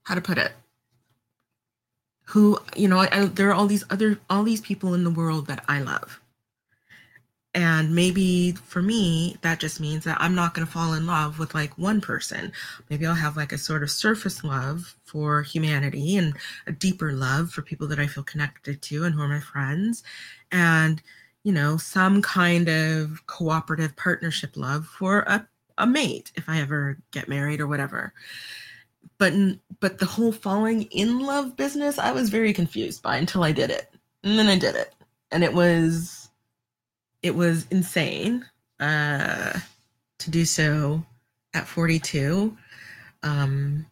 how 0.03 0.15
to 0.15 0.21
put 0.21 0.39
it? 0.39 0.53
Who, 2.27 2.59
you 2.75 2.89
know, 2.89 2.99
I, 2.99 3.09
I, 3.13 3.25
there 3.27 3.49
are 3.51 3.55
all 3.55 3.67
these 3.67 3.85
other, 3.91 4.19
all 4.29 4.43
these 4.43 4.61
people 4.61 4.95
in 4.95 5.05
the 5.05 5.11
world 5.11 5.47
that 5.47 5.65
I 5.69 5.81
love. 5.81 6.21
And 7.57 7.95
maybe 7.95 8.53
for 8.53 8.83
me 8.83 9.39
that 9.41 9.59
just 9.59 9.81
means 9.81 10.05
that 10.05 10.19
i'm 10.21 10.35
not 10.35 10.53
going 10.53 10.65
to 10.65 10.73
fall 10.73 10.93
in 10.93 11.07
love 11.07 11.39
with 11.39 11.55
like 11.55 11.77
one 11.79 12.01
person. 12.01 12.53
Maybe 12.91 13.07
i'll 13.07 13.15
have 13.15 13.37
like 13.37 13.51
a 13.53 13.59
sort 13.59 13.83
of 13.83 13.91
surface 13.91 14.45
love 14.45 14.95
for 15.05 15.43
humanity 15.43 16.17
and 16.17 16.37
a 16.67 16.73
deeper 16.73 17.13
love 17.13 17.51
for 17.51 17.63
people 17.63 17.89
that 17.89 17.99
i 17.99 18.07
feel 18.07 18.23
connected 18.23 18.83
to 18.83 19.05
and 19.05 19.15
who 19.15 19.23
are 19.23 19.29
my 19.29 19.41
friends. 19.41 20.05
And 20.53 21.03
you 21.43 21.53
know 21.53 21.79
some 21.79 22.23
kind 22.23 22.69
of 22.69 23.27
cooperative 23.27 23.97
partnership 23.97 24.57
love 24.57 24.87
for 24.87 25.21
a, 25.21 25.49
a 25.79 25.87
mate 25.87 26.33
if 26.37 26.49
i 26.49 26.61
ever 26.61 26.99
get 27.11 27.29
married 27.29 27.61
or 27.61 27.67
whatever. 27.67 28.13
But 29.19 29.33
but 29.81 29.99
the 29.99 30.07
whole 30.07 30.33
falling 30.33 30.83
in 30.91 31.21
love 31.21 31.57
business 31.57 31.99
i 31.99 32.13
was 32.13 32.29
very 32.29 32.53
confused 32.53 33.03
by 33.03 33.17
until 33.17 33.43
i 33.45 33.53
did 33.53 33.71
it. 33.71 33.91
And 34.25 34.39
then 34.39 34.49
i 34.49 34.59
did 34.59 34.75
it. 34.77 34.93
And 35.33 35.43
it 35.43 35.55
was 35.55 36.26
it 37.27 37.35
was 37.35 37.67
insane 37.71 38.45
uh, 38.81 39.59
to 40.19 40.31
do 40.31 40.45
so 40.45 41.05
at 41.55 41.67
42. 41.67 42.57
Um, 43.23 43.87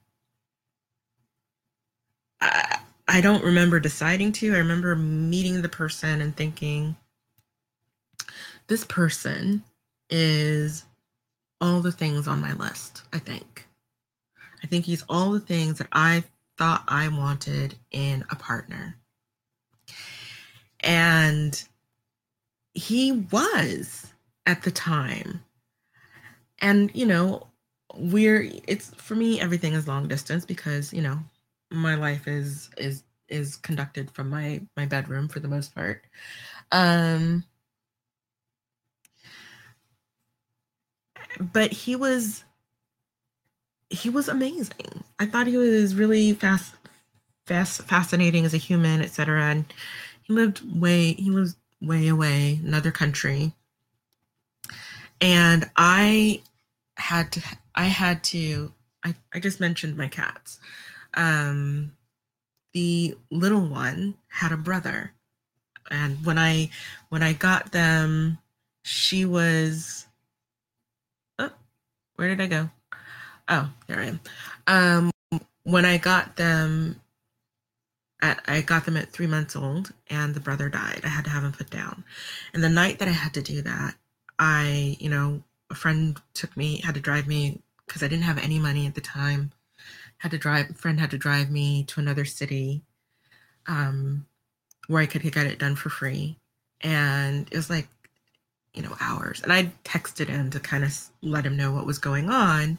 I, 2.41 2.79
I 3.09 3.21
don't 3.21 3.45
remember 3.45 3.81
deciding 3.81 4.33
to. 4.33 4.55
I 4.55 4.59
remember 4.59 4.95
meeting 4.95 5.63
the 5.63 5.69
person 5.69 6.21
and 6.21 6.37
thinking, 6.37 6.97
this 8.69 8.85
person 8.85 9.63
is 10.09 10.85
all 11.61 11.81
the 11.81 11.93
things 11.93 12.29
on 12.29 12.41
my 12.41 12.53
list, 12.55 13.03
I 13.13 13.19
think. 13.19 13.67
I 14.63 14.67
think 14.67 14.85
he's 14.85 15.05
all 15.09 15.33
the 15.33 15.41
things 15.41 15.79
that 15.79 15.89
I 15.93 16.25
thought 16.57 16.85
I 16.89 17.09
wanted 17.09 17.75
in 17.91 18.25
a 18.31 18.37
partner. 18.37 18.97
And 20.81 21.63
he 22.75 23.13
was 23.13 24.13
at 24.47 24.63
the 24.63 24.71
time. 24.71 25.45
And, 26.61 26.91
you 26.95 27.07
know, 27.07 27.47
we're 27.97 28.51
it's 28.67 28.91
for 28.97 29.15
me 29.15 29.41
everything 29.41 29.75
is 29.75 29.87
long 29.87 30.09
distance 30.09 30.45
because, 30.45 30.93
you 30.93 31.03
know, 31.03 31.19
my 31.71 31.95
life 31.95 32.27
is 32.27 32.71
is 32.77 33.05
is 33.29 33.57
conducted 33.57 34.11
from 34.11 34.31
my 34.31 34.61
my 34.77 34.87
bedroom 34.87 35.29
for 35.29 35.41
the 35.41 35.49
most 35.49 35.75
part. 35.75 36.05
Um 36.73 37.45
but 41.41 41.73
he 41.73 41.97
was 41.97 42.45
he 43.91 44.11
was 44.11 44.29
amazing. 44.29 45.05
I 45.19 45.27
thought 45.27 45.47
he 45.47 45.57
was 45.57 45.95
really 45.95 46.33
fast 46.33 46.75
fast 47.47 47.83
fascinating 47.83 48.45
as 48.45 48.55
a 48.55 48.59
human, 48.59 49.03
etc. 49.03 49.43
And 49.45 49.73
he 50.23 50.33
lived 50.33 50.63
way 50.81 51.13
he 51.15 51.31
was 51.31 51.57
way 51.87 52.09
away, 52.09 52.61
another 52.65 52.91
country. 52.91 53.53
And 55.21 55.71
I 55.77 56.43
had 56.97 57.33
to, 57.33 57.43
I 57.75 57.85
had 57.85 58.23
to, 58.25 58.73
I, 59.05 59.15
I 59.33 59.41
just 59.41 59.61
mentioned 59.61 59.97
my 59.97 60.09
cats. 60.09 60.59
Um, 61.15 61.93
the 62.73 63.17
little 63.31 63.67
one 63.67 64.15
had 64.29 64.53
a 64.53 64.57
brother. 64.57 65.13
And 65.91 66.25
when 66.25 66.39
I, 66.39 66.71
when 67.11 67.23
I 67.23 67.33
got 67.33 67.73
them, 67.73 68.39
she 68.83 69.25
was, 69.25 70.07
oh, 71.39 71.51
where 72.17 72.29
did 72.29 72.41
I 72.41 72.47
go? 72.47 72.71
Oh, 73.49 73.71
there 73.87 74.01
I 74.01 74.07
am. 74.07 74.21
Um, 74.67 75.41
when 75.65 75.85
I 75.85 75.99
got 75.99 76.37
them, 76.37 77.01
at, 78.25 78.41
I 78.47 78.61
got 78.63 78.85
them 78.85 78.97
at 78.97 79.11
three 79.11 79.27
months 79.27 79.55
old, 79.55 79.93
and 80.09 80.35
the 80.35 80.41
brother 80.41 80.69
died. 80.69 81.03
I 81.05 81.09
had 81.09 81.25
to 81.25 81.31
have 81.31 81.45
him 81.45 81.53
put 81.53 81.71
down. 81.71 82.05
And 82.53 82.63
the 82.63 82.69
night 82.69 82.99
that 82.99 83.09
I 83.09 83.13
had 83.13 83.35
to 83.35 83.43
do 83.43 83.63
that, 83.63 83.95
I, 84.39 84.97
you 84.99 85.11
know, 85.11 85.43
a 85.71 85.75
friend 85.75 86.21
took 86.33 86.57
me, 86.57 86.81
had 86.81 86.95
to 86.95 87.01
drive 87.01 87.27
me 87.27 87.61
because 87.87 88.03
I 88.03 88.09
didn't 88.09 88.25
have 88.25 88.39
any 88.39 88.59
money 88.59 88.87
at 88.87 88.95
the 88.95 89.01
time. 89.01 89.53
Had 90.19 90.31
to 90.31 90.39
drive, 90.39 90.77
friend 90.77 90.99
had 90.99 91.11
to 91.11 91.19
drive 91.19 91.51
me 91.51 91.85
to 91.85 92.01
another 92.01 92.25
city 92.25 92.83
um, 93.67 94.27
where 94.89 95.03
I 95.03 95.07
could 95.07 95.23
get 95.23 95.47
it 95.47 95.59
done 95.59 95.77
for 95.77 95.91
free. 95.91 96.39
And 96.81 97.47
it 97.51 97.57
was 97.57 97.71
like, 97.71 97.89
you 98.73 98.83
know, 98.83 98.97
hours. 99.01 99.43
And 99.43 99.53
I 99.53 99.73
texted 99.85 100.29
him 100.29 100.51
to 100.51 100.61
kind 100.61 100.85
of 100.85 100.99
let 101.23 101.45
him 101.45 101.57
know 101.57 101.73
what 101.73 101.87
was 101.87 101.99
going 101.99 102.31
on. 102.31 102.79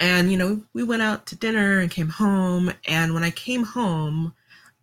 And, 0.00 0.30
you 0.30 0.36
know, 0.36 0.62
we 0.74 0.82
went 0.82 1.02
out 1.02 1.26
to 1.26 1.36
dinner 1.36 1.80
and 1.80 1.90
came 1.90 2.08
home. 2.08 2.72
And 2.86 3.14
when 3.14 3.24
I 3.24 3.30
came 3.30 3.64
home, 3.64 4.34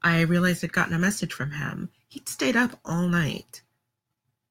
I 0.06 0.22
realized 0.22 0.64
I'd 0.64 0.72
gotten 0.72 0.94
a 0.94 1.00
message 1.00 1.34
from 1.34 1.52
him. 1.52 1.90
He'd 2.08 2.30
stayed 2.30 2.56
up 2.56 2.80
all 2.86 3.08
night. 3.08 3.62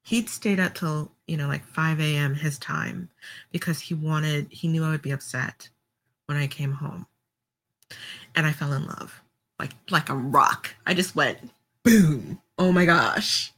He'd 0.03 0.29
stayed 0.29 0.59
up 0.59 0.75
till, 0.75 1.11
you 1.25 1.37
know, 1.37 1.47
like 1.47 1.65
5 1.65 1.99
a.m. 1.99 2.35
his 2.35 2.59
time 2.59 3.09
because 3.51 3.79
he 3.79 3.95
wanted, 3.95 4.47
he 4.51 4.67
knew 4.67 4.83
I 4.83 4.91
would 4.91 5.01
be 5.01 5.11
upset 5.11 5.69
when 6.27 6.37
I 6.37 6.45
came 6.45 6.73
home. 6.73 7.07
And 8.35 8.45
I 8.45 8.51
fell 8.51 8.73
in 8.73 8.85
love 8.85 9.21
like 9.59 9.71
like 9.89 10.09
a 10.09 10.15
rock. 10.15 10.75
I 10.85 10.93
just 10.93 11.15
went 11.15 11.37
boom. 11.83 12.41
Oh 12.57 12.71
my 12.71 12.85
gosh. 12.85 13.53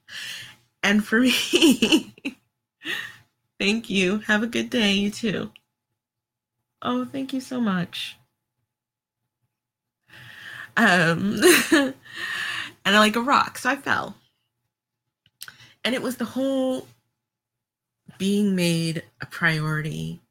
And 0.84 1.04
for 1.06 1.20
me, 1.22 2.14
thank 3.60 3.90
you. 3.90 4.20
Have 4.20 4.44
a 4.44 4.48
good 4.48 4.70
day, 4.70 4.94
you 4.94 5.12
too. 5.12 5.52
Oh, 6.82 7.06
thank 7.06 7.34
you 7.34 7.42
so 7.42 7.60
much. 7.60 8.18
Um, 10.78 11.42
and 11.72 11.96
I 12.86 13.00
like 13.00 13.16
a 13.16 13.22
rock, 13.22 13.58
so 13.58 13.70
I 13.70 13.76
fell. 13.76 14.16
And 15.84 15.96
it 15.96 16.02
was 16.02 16.18
the 16.18 16.26
whole 16.26 16.88
being 18.18 18.56
made 18.56 19.04
a 19.22 19.26
priority 19.26 20.22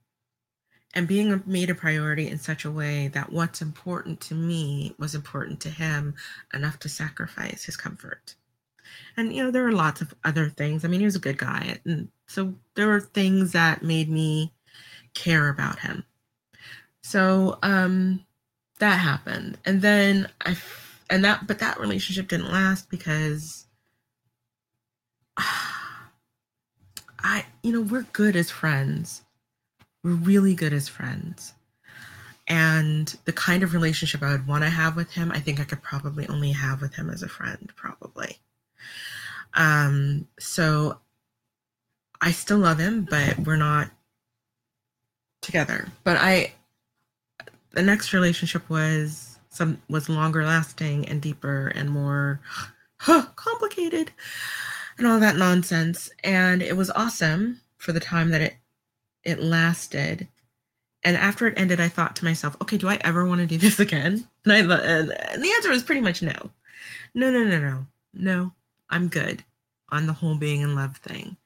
and 0.95 1.07
being 1.07 1.43
made 1.45 1.69
a 1.69 1.75
priority 1.75 2.29
in 2.29 2.39
such 2.39 2.65
a 2.65 2.71
way 2.71 3.09
that 3.09 3.31
what's 3.31 3.61
important 3.61 4.21
to 4.23 4.35
me 4.35 4.95
was 4.99 5.15
important 5.15 5.61
to 5.61 5.69
him 5.69 6.15
enough 6.55 6.79
to 6.79 6.89
sacrifice 6.89 7.65
his 7.65 7.77
comfort. 7.77 8.35
And 9.17 9.35
you 9.35 9.45
know, 9.45 9.51
there 9.51 9.65
were 9.65 9.73
lots 9.73 10.01
of 10.01 10.15
other 10.25 10.49
things. 10.49 10.85
I 10.85 10.89
mean, 10.89 11.01
he 11.01 11.07
was 11.07 11.17
a 11.17 11.21
good 11.21 11.37
guy. 11.37 11.81
And 11.85 12.09
so 12.27 12.55
there 12.75 12.87
were 12.87 13.01
things 13.01 13.53
that 13.53 13.83
made 13.83 14.09
me 14.09 14.53
care 15.13 15.49
about 15.49 15.81
him. 15.81 16.05
So 17.03 17.59
um 17.63 18.25
that 18.79 18.99
happened. 18.99 19.59
And 19.65 19.83
then 19.83 20.29
I 20.45 20.57
and 21.09 21.25
that 21.25 21.47
but 21.47 21.61
that 21.61 21.81
relationship 21.81 22.29
didn't 22.29 22.53
last 22.53 22.91
because 22.91 23.67
I 25.37 27.45
you 27.63 27.73
know, 27.73 27.81
we're 27.81 28.07
good 28.13 28.37
as 28.37 28.51
friends. 28.51 29.23
We're 30.03 30.13
really 30.13 30.55
good 30.55 30.73
as 30.73 30.89
friends. 30.89 31.53
And 32.49 33.09
the 33.25 33.33
kind 33.33 33.65
of 33.65 33.75
relationship 33.75 34.23
I 34.23 34.31
would 34.31 34.47
want 34.47 34.63
to 34.63 34.71
have 34.71 34.95
with 34.95 35.13
him, 35.13 35.33
I 35.33 35.41
think 35.41 35.59
I 35.59 35.65
could 35.65 35.83
probably 35.83 36.29
only 36.29 36.53
have 36.53 36.81
with 36.81 36.95
him 36.95 37.11
as 37.11 37.25
a 37.25 37.29
friend, 37.29 37.73
probably. 37.75 38.39
Um, 39.55 40.29
so 40.39 41.01
I 42.21 42.31
still 42.31 42.59
love 42.59 42.79
him, 42.79 43.05
but 43.11 43.41
we're 43.41 43.57
not 43.57 43.91
together. 45.43 45.89
But 46.05 46.19
I 46.19 46.53
the 47.77 47.83
next 47.83 48.15
relationship 48.15 48.69
was 48.71 49.39
some 49.51 49.81
was 49.89 50.09
longer 50.09 50.45
lasting 50.45 51.07
and 51.09 51.21
deeper 51.21 51.69
and 51.69 51.91
more 51.91 52.41
huh, 53.01 53.27
complicated 53.37 54.11
and 54.97 55.07
all 55.07 55.21
that 55.21 55.37
nonsense. 55.37 56.11
And 56.25 56.63
it 56.63 56.75
was 56.75 56.91
awesome 56.91 57.61
for 57.77 57.93
the 57.93 58.01
time 58.01 58.31
that 58.31 58.41
it 58.41 58.57
it 59.23 59.41
lasted. 59.41 60.27
And 61.05 61.19
after 61.19 61.47
it 61.47 61.59
ended 61.59 61.79
i 61.79 61.89
thought 61.89 62.17
to 62.17 62.25
myself 62.25 62.57
okay 62.63 62.79
do 62.79 62.89
i 62.89 62.99
ever 63.03 63.27
want 63.27 63.43
to 63.43 63.47
do 63.47 63.59
this 63.59 63.79
again? 63.79 64.27
And 64.47 64.53
i 64.53 64.59
and, 64.61 65.11
the 65.11 65.53
answer 65.57 65.69
was 65.69 65.83
pretty 65.83 66.01
much 66.01 66.23
no. 66.23 66.51
No 67.15 67.31
no 67.31 67.45
no 67.45 67.61
no. 67.61 67.87
No 68.15 68.53
i'm 68.89 69.09
good 69.09 69.45
on 69.91 70.07
the 70.07 70.15
whole 70.15 70.37
being 70.37 70.63
in 70.63 70.75
love 70.75 70.97
thing. 70.97 71.37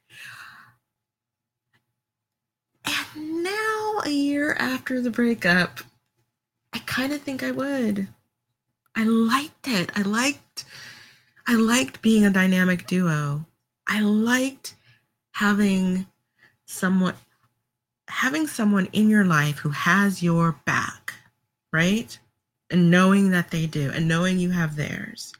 And 2.86 3.42
now 3.42 4.00
a 4.04 4.10
year 4.10 4.54
after 4.54 5.00
the 5.00 5.10
breakup 5.10 5.80
I 6.72 6.78
kind 6.80 7.12
of 7.12 7.22
think 7.22 7.42
I 7.42 7.50
would. 7.50 8.08
I 8.94 9.04
liked 9.04 9.68
it. 9.68 9.90
I 9.96 10.02
liked 10.02 10.64
I 11.46 11.54
liked 11.54 12.02
being 12.02 12.24
a 12.24 12.30
dynamic 12.30 12.86
duo. 12.86 13.46
I 13.86 14.00
liked 14.00 14.76
having 15.32 16.06
someone 16.66 17.14
having 18.08 18.46
someone 18.46 18.86
in 18.92 19.08
your 19.08 19.24
life 19.24 19.58
who 19.58 19.70
has 19.70 20.22
your 20.22 20.60
back, 20.64 21.14
right? 21.72 22.18
And 22.70 22.90
knowing 22.90 23.30
that 23.30 23.50
they 23.50 23.66
do 23.66 23.90
and 23.92 24.06
knowing 24.06 24.38
you 24.38 24.50
have 24.50 24.76
theirs. 24.76 25.32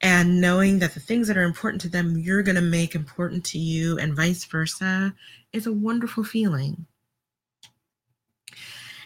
And 0.00 0.40
knowing 0.40 0.80
that 0.80 0.94
the 0.94 1.00
things 1.00 1.28
that 1.28 1.36
are 1.38 1.44
important 1.44 1.80
to 1.82 1.88
them, 1.88 2.18
you're 2.18 2.42
going 2.42 2.56
to 2.56 2.60
make 2.60 2.94
important 2.94 3.44
to 3.46 3.58
you 3.58 3.98
and 3.98 4.14
vice 4.14 4.44
versa 4.44 5.14
is 5.52 5.66
a 5.66 5.72
wonderful 5.72 6.24
feeling. 6.24 6.86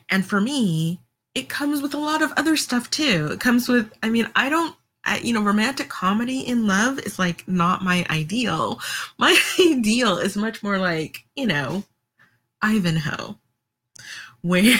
And 0.08 0.26
for 0.26 0.40
me, 0.40 1.00
it 1.38 1.49
comes 1.49 1.80
with 1.80 1.95
a 1.95 1.99
lot 1.99 2.21
of 2.21 2.33
other 2.37 2.57
stuff 2.57 2.90
too. 2.90 3.28
It 3.30 3.40
comes 3.40 3.68
with, 3.68 3.92
I 4.02 4.11
mean, 4.11 4.28
I 4.35 4.49
don't 4.49 4.75
I, 5.04 5.18
you 5.21 5.33
know, 5.33 5.42
romantic 5.42 5.88
comedy 5.88 6.40
in 6.40 6.66
love 6.66 6.99
is 6.99 7.18
like 7.18 7.47
not 7.49 7.83
my 7.83 8.04
ideal. 8.11 8.78
My 9.18 9.40
ideal 9.59 10.18
is 10.18 10.37
much 10.37 10.62
more 10.62 10.78
like, 10.78 11.25
you 11.35 11.47
know, 11.47 11.85
Ivanhoe, 12.62 13.38
where 14.42 14.78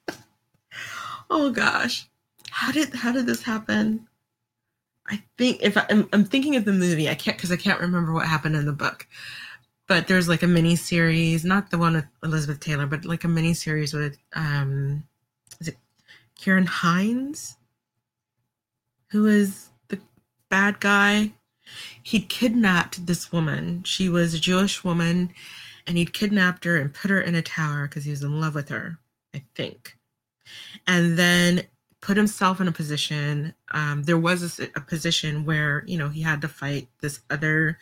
oh 1.30 1.50
gosh, 1.50 2.08
how 2.50 2.72
did 2.72 2.92
how 2.94 3.12
did 3.12 3.26
this 3.26 3.42
happen? 3.42 4.08
I 5.08 5.22
think 5.38 5.58
if 5.62 5.76
I, 5.76 5.86
am 5.90 6.08
I'm 6.12 6.24
thinking 6.24 6.56
of 6.56 6.64
the 6.64 6.72
movie, 6.72 7.08
I 7.08 7.14
can't 7.14 7.36
because 7.36 7.52
I 7.52 7.56
can't 7.56 7.80
remember 7.80 8.12
what 8.12 8.26
happened 8.26 8.56
in 8.56 8.66
the 8.66 8.72
book. 8.72 9.06
But 9.86 10.08
there's 10.08 10.28
like 10.28 10.42
a 10.42 10.48
mini 10.48 10.76
series, 10.76 11.44
not 11.44 11.70
the 11.70 11.78
one 11.78 11.94
with 11.94 12.06
Elizabeth 12.24 12.60
Taylor, 12.60 12.86
but 12.86 13.04
like 13.04 13.24
a 13.24 13.28
mini 13.28 13.54
series 13.54 13.92
with 13.92 14.18
um, 14.34 15.04
Ciarán 16.40 16.66
Hinds, 16.66 17.58
who 19.10 19.26
is 19.26 19.68
the 19.88 20.00
bad 20.48 20.80
guy. 20.80 21.32
He'd 22.02 22.28
kidnapped 22.28 23.06
this 23.06 23.30
woman. 23.30 23.82
She 23.84 24.08
was 24.08 24.32
a 24.32 24.40
Jewish 24.40 24.82
woman, 24.82 25.34
and 25.86 25.98
he'd 25.98 26.14
kidnapped 26.14 26.64
her 26.64 26.76
and 26.76 26.94
put 26.94 27.10
her 27.10 27.20
in 27.20 27.34
a 27.34 27.42
tower 27.42 27.86
because 27.86 28.04
he 28.04 28.10
was 28.10 28.22
in 28.22 28.40
love 28.40 28.54
with 28.54 28.70
her. 28.70 28.98
I 29.34 29.42
think, 29.54 29.96
and 30.86 31.16
then 31.16 31.62
put 32.00 32.16
himself 32.16 32.60
in 32.60 32.66
a 32.66 32.72
position. 32.72 33.54
Um, 33.72 34.02
there 34.04 34.18
was 34.18 34.58
a, 34.58 34.64
a, 34.74 34.80
position 34.80 35.44
where 35.44 35.84
you 35.86 35.98
know 35.98 36.08
he 36.08 36.22
had 36.22 36.40
to 36.40 36.48
fight 36.48 36.88
this 37.00 37.20
other 37.30 37.78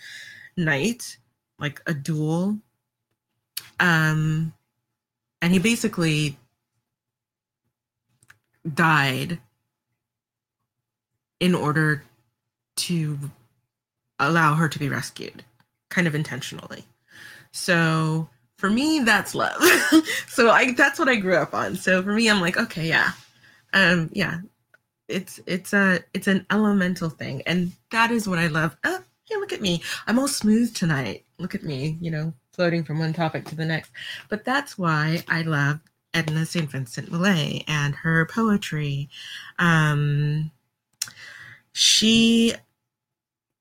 knight, 0.57 1.17
like 1.59 1.81
a 1.87 1.95
duel. 1.95 2.59
Um, 3.81 4.53
and 5.41 5.53
he 5.53 5.59
basically 5.59 6.37
died 8.75 9.39
in 11.41 11.55
order 11.55 12.05
to 12.77 13.19
allow 14.19 14.55
her 14.55 14.69
to 14.69 14.79
be 14.79 14.89
rescued, 14.89 15.45
kind 15.91 16.07
of 16.07 16.15
intentionally. 16.15 16.85
So 17.53 18.29
for 18.57 18.71
me, 18.71 19.01
that's 19.01 19.35
love. 19.35 19.63
so 20.29 20.51
I 20.51 20.73
that's 20.73 20.99
what 20.99 21.09
I 21.09 21.17
grew 21.17 21.37
up 21.37 21.55
on. 21.55 21.77
So 21.77 22.03
for 22.03 22.13
me, 22.13 22.29
I'm 22.29 22.41
like, 22.41 22.57
okay, 22.57 22.89
yeah, 22.89 23.13
um 23.75 24.09
yeah 24.13 24.39
it's 25.09 25.41
it's 25.47 25.73
a 25.73 26.01
it's 26.15 26.27
an 26.27 26.45
elemental 26.51 27.11
thing 27.11 27.43
and 27.47 27.73
that 27.91 28.11
is 28.11 28.29
what 28.29 28.39
i 28.39 28.47
love 28.47 28.77
oh 28.85 29.01
hey 29.25 29.37
look 29.37 29.53
at 29.53 29.61
me 29.61 29.83
i'm 30.07 30.19
all 30.19 30.29
smooth 30.29 30.75
tonight 30.75 31.25
look 31.39 31.55
at 31.55 31.63
me 31.63 31.99
you 32.01 32.11
know 32.11 32.33
floating 32.53 32.85
from 32.85 32.99
one 32.99 33.13
topic 33.13 33.45
to 33.45 33.55
the 33.55 33.65
next 33.65 33.91
but 34.29 34.45
that's 34.45 34.79
why 34.79 35.23
i 35.29 35.43
love 35.43 35.81
edna 36.19 36.45
st 36.45 36.71
vincent 36.71 37.11
millay 37.13 37.65
and 37.67 37.95
her 37.97 38.27
poetry. 38.27 39.09
Um 39.59 40.51
she 41.73 42.55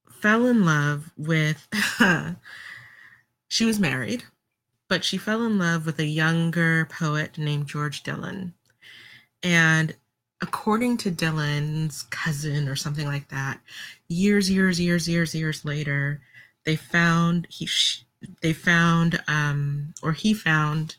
fell 0.09 0.45
in 0.47 0.65
love 0.65 1.11
with 1.17 1.67
she 3.47 3.65
was 3.65 3.79
married 3.79 4.23
but 4.87 5.03
she 5.03 5.17
fell 5.17 5.43
in 5.45 5.59
love 5.59 5.85
with 5.85 5.99
a 5.99 6.05
younger 6.05 6.85
poet 6.85 7.37
named 7.37 7.67
george 7.67 8.03
dillon. 8.03 8.53
And 9.43 9.95
according 10.41 10.97
to 10.97 11.11
Dillon's 11.11 12.03
cousin 12.03 12.67
or 12.67 12.75
something 12.75 13.07
like 13.07 13.29
that, 13.29 13.59
years, 14.07 14.49
years, 14.49 14.79
years, 14.79 15.07
years, 15.07 15.33
years 15.33 15.65
later, 15.65 16.21
they 16.65 16.75
found 16.75 17.47
he 17.49 17.67
they 18.41 18.53
found 18.53 19.21
um 19.27 19.93
or 20.01 20.11
he 20.11 20.33
found 20.33 20.95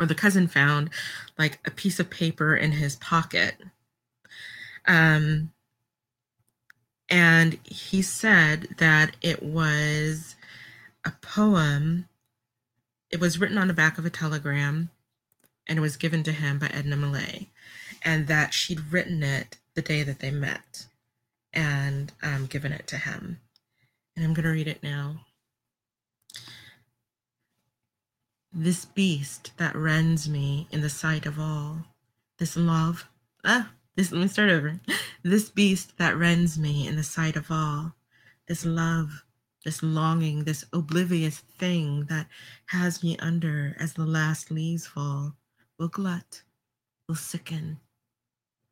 or 0.00 0.06
the 0.06 0.14
cousin 0.14 0.48
found 0.48 0.90
like 1.38 1.58
a 1.66 1.70
piece 1.70 1.98
of 1.98 2.10
paper 2.10 2.54
in 2.56 2.72
his 2.72 2.96
pocket. 2.96 3.56
Um 4.86 5.52
and 7.10 7.58
he 7.64 8.02
said 8.02 8.68
that 8.78 9.16
it 9.22 9.42
was 9.42 10.36
a 11.04 11.12
poem. 11.22 12.06
It 13.10 13.18
was 13.18 13.40
written 13.40 13.56
on 13.56 13.68
the 13.68 13.74
back 13.74 13.96
of 13.96 14.04
a 14.04 14.10
telegram 14.10 14.90
and 15.68 15.78
it 15.78 15.82
was 15.82 15.96
given 15.96 16.22
to 16.24 16.32
him 16.32 16.58
by 16.58 16.68
Edna 16.68 16.96
Millay, 16.96 17.48
and 18.02 18.26
that 18.26 18.54
she'd 18.54 18.92
written 18.92 19.22
it 19.22 19.58
the 19.74 19.82
day 19.82 20.02
that 20.02 20.18
they 20.20 20.30
met 20.30 20.86
and 21.52 22.12
um, 22.22 22.46
given 22.46 22.72
it 22.72 22.86
to 22.86 22.96
him. 22.96 23.38
And 24.16 24.24
I'm 24.24 24.34
going 24.34 24.44
to 24.44 24.50
read 24.50 24.66
it 24.66 24.82
now. 24.82 25.20
This 28.52 28.86
beast 28.86 29.52
that 29.58 29.76
rends 29.76 30.26
me 30.26 30.68
in 30.70 30.80
the 30.80 30.88
sight 30.88 31.26
of 31.26 31.38
all, 31.38 31.84
this 32.38 32.56
love, 32.56 33.06
ah, 33.44 33.72
this, 33.94 34.10
let 34.10 34.22
me 34.22 34.28
start 34.28 34.48
over. 34.48 34.80
This 35.22 35.50
beast 35.50 35.98
that 35.98 36.16
rends 36.16 36.58
me 36.58 36.88
in 36.88 36.96
the 36.96 37.02
sight 37.02 37.36
of 37.36 37.50
all, 37.50 37.94
this 38.46 38.64
love, 38.64 39.24
this 39.64 39.82
longing, 39.82 40.44
this 40.44 40.64
oblivious 40.72 41.40
thing 41.58 42.06
that 42.06 42.26
has 42.66 43.02
me 43.02 43.18
under 43.18 43.76
as 43.78 43.92
the 43.92 44.06
last 44.06 44.50
leaves 44.50 44.86
fall 44.86 45.36
will 45.78 45.88
glut, 45.88 46.42
will 47.06 47.16
sicken, 47.16 47.80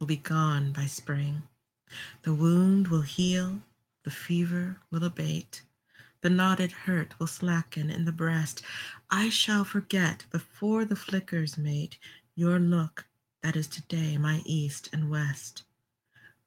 will 0.01 0.07
be 0.07 0.17
gone 0.17 0.73
by 0.73 0.87
spring. 0.87 1.43
The 2.23 2.33
wound 2.33 2.89
will 2.89 3.03
heal, 3.03 3.61
the 4.05 4.11
fever 4.11 4.79
will 4.91 5.05
abate, 5.05 5.63
the 6.27 6.31
knotted 6.31 6.73
hurt 6.73 7.15
will 7.21 7.29
slacken 7.29 7.89
in 7.89 8.05
the 8.05 8.11
breast. 8.11 8.61
I 9.09 9.29
shall 9.29 9.63
forget 9.63 10.25
before 10.33 10.85
the 10.85 10.97
flickers 10.97 11.57
mate 11.57 11.99
your 12.35 12.59
look 12.59 13.07
that 13.45 13.55
is 13.55 13.69
today 13.69 14.19
my 14.19 14.43
east 14.45 14.89
and 14.93 15.09
west. 15.09 15.63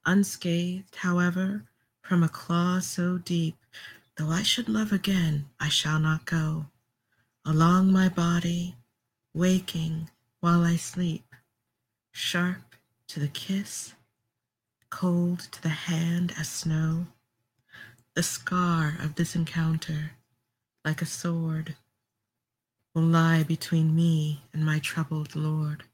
Unscathed, 0.04 0.96
however, 0.96 1.64
from 2.02 2.22
a 2.22 2.28
claw 2.28 2.80
so 2.80 3.16
deep, 3.16 3.56
though 4.18 4.28
I 4.28 4.42
should 4.42 4.68
love 4.68 4.92
again, 4.92 5.46
I 5.58 5.70
shall 5.70 5.98
not 5.98 6.26
go. 6.26 6.66
Along 7.46 7.90
my 7.90 8.10
body, 8.10 8.76
waking, 9.32 10.10
while 10.40 10.62
I 10.62 10.76
sleep, 10.76 11.24
sharp 12.12 12.76
to 13.08 13.18
the 13.18 13.28
kiss, 13.28 13.94
cold 14.90 15.38
to 15.52 15.62
the 15.62 15.70
hand 15.70 16.34
as 16.38 16.50
snow, 16.50 17.06
the 18.14 18.22
scar 18.22 18.94
of 19.02 19.14
this 19.14 19.34
encounter, 19.34 20.12
like 20.84 21.00
a 21.02 21.06
sword, 21.06 21.76
will 22.94 23.02
lie 23.02 23.42
between 23.42 23.94
me 23.94 24.42
and 24.52 24.64
my 24.64 24.78
troubled 24.80 25.36
Lord. 25.36 25.84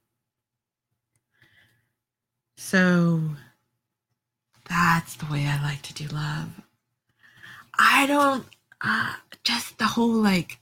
So 2.57 3.21
that's 4.69 5.17
the 5.17 5.27
way 5.27 5.47
I 5.47 5.63
like 5.63 5.83
to 5.83 5.95
do 5.95 6.07
love. 6.07 6.63
I 7.79 8.07
don't, 8.07 8.47
uh, 8.81 9.15
just 9.45 9.79
the 9.79 9.87
whole 9.87 10.09
like 10.09 10.59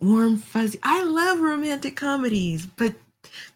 warm, 0.00 0.38
fuzzy. 0.38 0.78
I 0.82 1.04
love 1.04 1.40
romantic 1.40 1.96
comedies, 1.96 2.66
but 2.66 2.94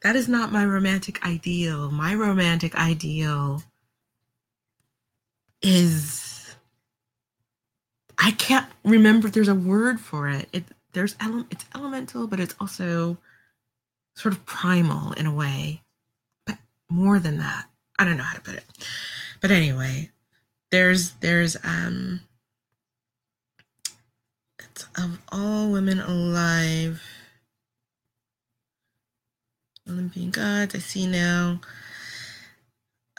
that 0.02 0.16
is 0.16 0.28
not 0.28 0.52
my 0.52 0.64
romantic 0.66 1.24
ideal. 1.24 1.90
My 1.90 2.14
romantic 2.14 2.74
ideal 2.74 3.62
is 5.62 6.54
I 8.18 8.32
can't 8.32 8.66
remember 8.84 9.28
there's 9.28 9.48
a 9.48 9.54
word 9.54 10.00
for 10.00 10.28
it. 10.28 10.48
It 10.52 10.64
there's 10.92 11.16
ele- 11.20 11.46
it's 11.50 11.64
elemental, 11.74 12.26
but 12.26 12.40
it's 12.40 12.54
also 12.60 13.18
sort 14.14 14.34
of 14.34 14.44
primal 14.46 15.12
in 15.12 15.26
a 15.26 15.34
way. 15.34 15.82
But 16.46 16.58
more 16.90 17.18
than 17.18 17.38
that. 17.38 17.66
I 17.98 18.04
don't 18.04 18.16
know 18.16 18.22
how 18.24 18.34
to 18.34 18.40
put 18.42 18.54
it. 18.54 18.64
But 19.40 19.50
anyway, 19.50 20.10
there's 20.70 21.12
there's 21.20 21.56
um 21.64 22.20
of 24.96 25.20
all 25.30 25.70
women 25.70 26.00
alive. 26.00 27.02
Olympian 29.88 30.30
gods, 30.30 30.74
I 30.74 30.78
see 30.78 31.06
now. 31.06 31.60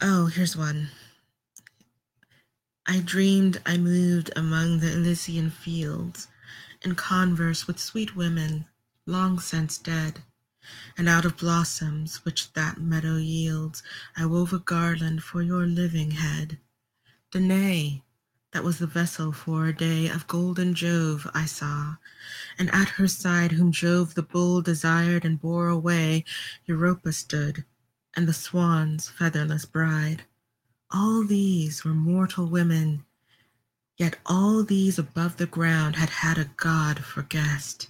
Oh, 0.02 0.28
here's 0.28 0.56
one. 0.56 0.90
I 2.88 3.00
dreamed 3.00 3.62
I 3.66 3.78
moved 3.78 4.32
among 4.36 4.80
the 4.80 4.92
Elysian 4.94 5.52
fields, 5.52 6.28
in 6.82 6.96
converse 6.96 7.68
with 7.68 7.80
sweet 7.80 8.16
women, 8.16 8.66
long 9.06 9.40
since 9.40 9.78
dead. 9.78 10.24
And 10.98 11.08
out 11.08 11.24
of 11.24 11.38
blossoms 11.38 12.26
which 12.26 12.54
that 12.54 12.82
meadow 12.82 13.18
yields, 13.18 13.84
I 14.18 14.26
wove 14.26 14.52
a 14.52 14.60
garland 14.60 15.24
for 15.24 15.42
your 15.42 15.68
living 15.68 16.12
head. 16.12 16.60
Danae, 17.32 18.04
that 18.52 18.64
was 18.64 18.80
the 18.80 18.88
vessel 18.88 19.32
for 19.32 19.68
a 19.68 19.76
day 19.76 20.08
of 20.08 20.28
golden 20.28 20.74
Jove 20.74 21.30
I 21.34 21.46
saw, 21.46 21.98
and 22.58 22.70
at 22.74 22.90
her 22.90 23.08
side 23.08 23.54
whom 23.54 23.72
Jove 23.72 24.16
the 24.16 24.24
bull 24.24 24.62
desired 24.62 25.24
and 25.24 25.40
bore 25.40 25.70
away, 25.70 26.26
Europa 26.66 27.14
stood, 27.14 27.64
and 28.16 28.28
the 28.28 28.34
swan's 28.34 29.08
featherless 29.08 29.66
bride. 29.66 30.24
All 30.92 31.24
these 31.24 31.84
were 31.84 31.94
mortal 31.94 32.46
women, 32.46 33.06
yet 33.98 34.18
all 34.26 34.64
these 34.64 35.00
above 35.00 35.38
the 35.38 35.46
ground 35.46 35.96
had 35.96 36.10
had 36.10 36.38
a 36.38 36.52
god 36.58 37.04
for 37.04 37.22
guest. 37.22 37.88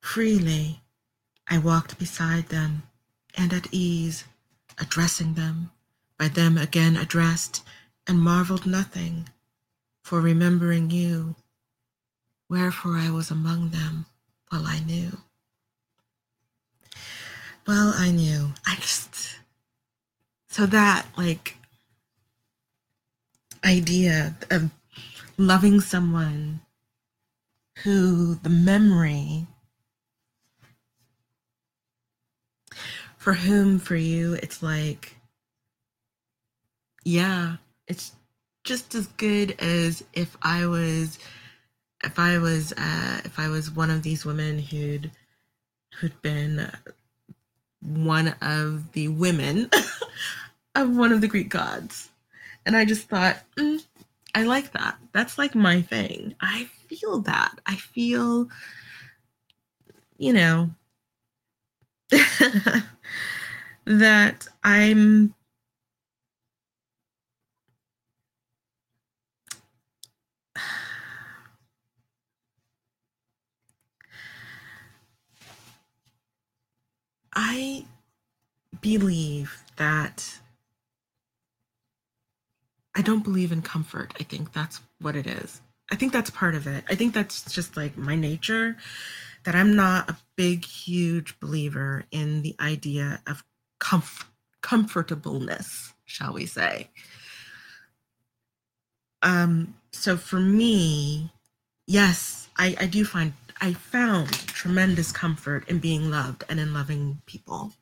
Freely 0.00 0.82
I 1.48 1.58
walked 1.58 1.98
beside 1.98 2.48
them, 2.48 2.82
and 3.36 3.52
at 3.52 3.68
ease, 3.72 4.24
addressing 4.78 5.34
them 5.34 5.70
by 6.18 6.28
them 6.28 6.58
again 6.58 6.96
addressed, 6.96 7.62
and 8.06 8.20
marveled 8.20 8.66
nothing, 8.66 9.28
for 10.02 10.20
remembering 10.20 10.90
you, 10.90 11.36
wherefore 12.48 12.96
I 12.96 13.10
was 13.10 13.30
among 13.30 13.70
them 13.70 14.06
well 14.54 14.66
I 14.66 14.78
knew. 14.80 15.18
Well, 17.66 17.92
I 17.96 18.10
knew. 18.10 18.52
I 18.66 18.76
just, 18.76 19.38
so 20.48 20.66
that 20.66 21.06
like 21.16 21.56
idea 23.64 24.36
of 24.50 24.70
loving 25.36 25.80
someone 25.80 26.60
who 27.82 28.36
the 28.36 28.48
memory 28.48 29.46
for 33.16 33.32
whom 33.32 33.78
for 33.78 33.96
you 33.96 34.34
it's 34.34 34.62
like 34.62 35.16
yeah 37.04 37.56
it's 37.88 38.12
just 38.64 38.94
as 38.94 39.06
good 39.08 39.54
as 39.60 40.04
if 40.12 40.36
i 40.42 40.66
was 40.66 41.18
if 42.04 42.18
i 42.18 42.38
was 42.38 42.72
uh 42.76 43.20
if 43.24 43.38
i 43.38 43.48
was 43.48 43.70
one 43.70 43.90
of 43.90 44.02
these 44.02 44.24
women 44.24 44.58
who'd 44.58 45.10
who'd 45.94 46.20
been 46.22 46.70
one 47.80 48.34
of 48.40 48.92
the 48.92 49.08
women 49.08 49.68
of 50.74 50.96
one 50.96 51.12
of 51.12 51.20
the 51.20 51.28
greek 51.28 51.48
gods 51.48 52.10
and 52.66 52.76
i 52.76 52.84
just 52.84 53.08
thought 53.08 53.38
mm, 53.56 53.82
i 54.34 54.42
like 54.44 54.72
that. 54.72 54.96
That's 55.12 55.38
like 55.38 55.54
my 55.54 55.82
thing. 55.82 56.34
I 56.40 56.64
feel 56.88 57.20
that. 57.20 57.52
I 57.66 57.76
feel 57.76 58.48
you 60.18 60.32
know 60.32 60.70
that 63.86 64.46
I'm 64.62 65.34
I 77.34 77.84
believe 78.80 79.62
that 79.76 80.38
I 82.94 83.02
don't 83.02 83.24
believe 83.24 83.52
in 83.52 83.62
comfort. 83.62 84.14
I 84.18 84.22
think 84.22 84.52
that's 84.52 84.80
what 85.00 85.16
it 85.16 85.26
is. 85.26 85.60
I 85.90 85.96
think 85.96 86.12
that's 86.12 86.30
part 86.30 86.54
of 86.54 86.66
it. 86.66 86.84
I 86.88 86.94
think 86.94 87.12
that's 87.12 87.52
just 87.52 87.76
like 87.76 87.96
my 87.96 88.14
nature 88.14 88.76
that 89.44 89.54
I'm 89.54 89.76
not 89.76 90.08
a 90.08 90.16
big, 90.36 90.64
huge 90.64 91.38
believer 91.40 92.04
in 92.10 92.42
the 92.42 92.56
idea 92.58 93.20
of 93.26 93.44
comf- 93.80 94.24
comfortableness, 94.62 95.92
shall 96.06 96.32
we 96.32 96.46
say. 96.46 96.88
Um, 99.22 99.74
so 99.92 100.16
for 100.16 100.40
me, 100.40 101.32
yes, 101.86 102.48
I, 102.56 102.76
I 102.80 102.86
do 102.86 103.04
find 103.04 103.32
I 103.60 103.72
found 103.72 104.32
tremendous 104.32 105.12
comfort 105.12 105.68
in 105.68 105.78
being 105.78 106.10
loved 106.10 106.44
and 106.48 106.58
in 106.58 106.74
loving 106.74 107.22
people. 107.24 107.72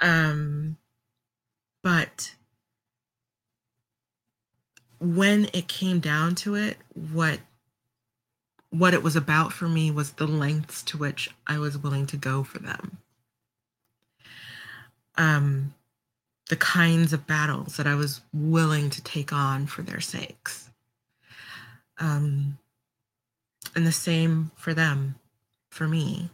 Um, 0.00 0.76
but 1.82 2.34
when 5.00 5.48
it 5.52 5.68
came 5.68 6.00
down 6.00 6.34
to 6.36 6.54
it, 6.54 6.76
what 6.94 7.40
what 8.70 8.94
it 8.94 9.02
was 9.04 9.14
about 9.14 9.52
for 9.52 9.68
me 9.68 9.88
was 9.90 10.12
the 10.12 10.26
lengths 10.26 10.82
to 10.82 10.98
which 10.98 11.30
I 11.46 11.58
was 11.58 11.78
willing 11.78 12.06
to 12.06 12.16
go 12.16 12.42
for 12.42 12.58
them. 12.58 12.98
Um, 15.16 15.74
the 16.48 16.56
kinds 16.56 17.12
of 17.12 17.24
battles 17.24 17.76
that 17.76 17.86
I 17.86 17.94
was 17.94 18.20
willing 18.32 18.90
to 18.90 19.02
take 19.02 19.32
on 19.32 19.66
for 19.66 19.82
their 19.82 20.00
sakes. 20.00 20.70
Um, 21.98 22.58
and 23.76 23.86
the 23.86 23.92
same 23.92 24.50
for 24.56 24.74
them, 24.74 25.14
for 25.70 25.86
me. 25.86 26.30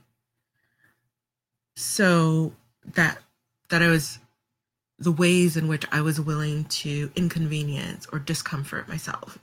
So 1.77 2.55
that 2.95 3.19
that 3.69 3.83
I 3.83 3.89
was 3.89 4.19
the 5.01 5.11
ways 5.11 5.57
in 5.57 5.67
which 5.67 5.87
I 5.91 6.03
was 6.03 6.21
willing 6.21 6.67
to 6.67 7.11
inconvenience 7.17 8.07
or 8.13 8.19
discomfort 8.19 8.87
myself 8.87 9.39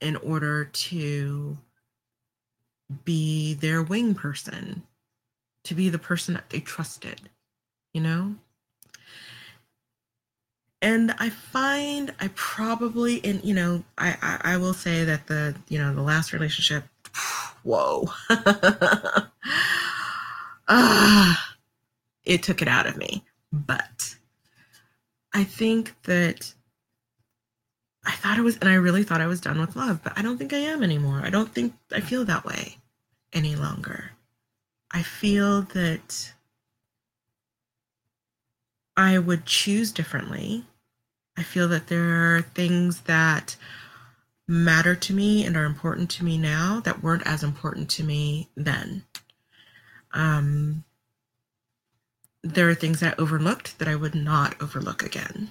in 0.00 0.16
order 0.16 0.66
to 0.66 1.56
be 3.04 3.54
their 3.54 3.82
wing 3.82 4.14
person, 4.14 4.82
to 5.64 5.74
be 5.74 5.88
the 5.88 5.98
person 5.98 6.34
that 6.34 6.50
they 6.50 6.60
trusted, 6.60 7.22
you 7.94 8.02
know? 8.02 8.34
And 10.82 11.14
I 11.18 11.30
find 11.30 12.12
I 12.20 12.28
probably, 12.34 13.24
and 13.24 13.42
you 13.42 13.54
know, 13.54 13.84
I, 13.96 14.18
I, 14.20 14.52
I 14.52 14.56
will 14.58 14.74
say 14.74 15.04
that 15.04 15.28
the, 15.28 15.54
you 15.68 15.78
know, 15.78 15.94
the 15.94 16.02
last 16.02 16.34
relationship, 16.34 16.84
whoa, 17.62 18.10
ah, 20.68 21.54
it 22.24 22.42
took 22.42 22.60
it 22.60 22.68
out 22.68 22.86
of 22.86 22.98
me. 22.98 23.24
But 23.52 24.16
I 25.34 25.44
think 25.44 25.94
that 26.04 26.54
I 28.04 28.12
thought 28.12 28.38
it 28.38 28.42
was, 28.42 28.58
and 28.58 28.68
I 28.68 28.74
really 28.74 29.04
thought 29.04 29.20
I 29.20 29.26
was 29.26 29.40
done 29.40 29.60
with 29.60 29.76
love, 29.76 30.02
but 30.02 30.12
I 30.16 30.22
don't 30.22 30.36
think 30.36 30.52
I 30.52 30.58
am 30.58 30.82
anymore. 30.82 31.22
I 31.24 31.30
don't 31.30 31.52
think 31.52 31.74
I 31.92 32.00
feel 32.00 32.24
that 32.24 32.44
way 32.44 32.78
any 33.32 33.54
longer. 33.54 34.12
I 34.90 35.02
feel 35.02 35.62
that 35.62 36.32
I 38.96 39.18
would 39.18 39.46
choose 39.46 39.92
differently. 39.92 40.66
I 41.36 41.42
feel 41.42 41.68
that 41.68 41.86
there 41.86 42.36
are 42.36 42.42
things 42.42 43.02
that 43.02 43.56
matter 44.46 44.94
to 44.94 45.14
me 45.14 45.46
and 45.46 45.56
are 45.56 45.64
important 45.64 46.10
to 46.10 46.24
me 46.24 46.36
now 46.36 46.80
that 46.80 47.02
weren't 47.02 47.26
as 47.26 47.42
important 47.42 47.88
to 47.90 48.04
me 48.04 48.50
then. 48.54 49.04
Um, 50.12 50.84
there 52.42 52.68
are 52.68 52.74
things 52.74 53.02
I 53.02 53.14
overlooked 53.18 53.78
that 53.78 53.88
I 53.88 53.94
would 53.94 54.14
not 54.14 54.60
overlook 54.60 55.02
again. 55.02 55.50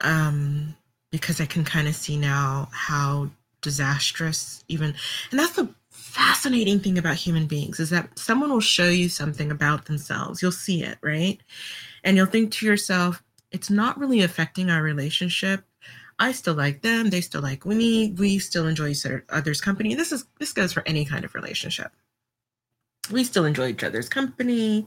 Um, 0.00 0.76
because 1.10 1.40
I 1.40 1.46
can 1.46 1.64
kind 1.64 1.88
of 1.88 1.94
see 1.94 2.16
now 2.16 2.68
how 2.72 3.30
disastrous 3.62 4.64
even, 4.68 4.94
and 5.30 5.40
that's 5.40 5.56
the 5.56 5.68
fascinating 5.90 6.80
thing 6.80 6.98
about 6.98 7.16
human 7.16 7.46
beings 7.46 7.80
is 7.80 7.90
that 7.90 8.18
someone 8.18 8.50
will 8.50 8.60
show 8.60 8.88
you 8.88 9.08
something 9.08 9.50
about 9.50 9.86
themselves. 9.86 10.40
You'll 10.40 10.52
see 10.52 10.82
it, 10.82 10.98
right? 11.02 11.38
And 12.04 12.16
you'll 12.16 12.26
think 12.26 12.52
to 12.52 12.66
yourself, 12.66 13.22
it's 13.50 13.70
not 13.70 13.98
really 13.98 14.22
affecting 14.22 14.70
our 14.70 14.82
relationship. 14.82 15.64
I 16.18 16.32
still 16.32 16.54
like 16.54 16.82
them, 16.82 17.10
they 17.10 17.20
still 17.20 17.42
like 17.42 17.66
me, 17.66 18.12
we 18.12 18.38
still 18.38 18.66
enjoy 18.66 18.88
each 18.88 19.06
other's 19.28 19.60
company. 19.60 19.94
This 19.94 20.12
is 20.12 20.24
this 20.38 20.52
goes 20.52 20.72
for 20.72 20.82
any 20.86 21.04
kind 21.04 21.24
of 21.24 21.34
relationship. 21.34 21.92
We 23.10 23.22
still 23.24 23.44
enjoy 23.44 23.68
each 23.68 23.84
other's 23.84 24.08
company, 24.08 24.86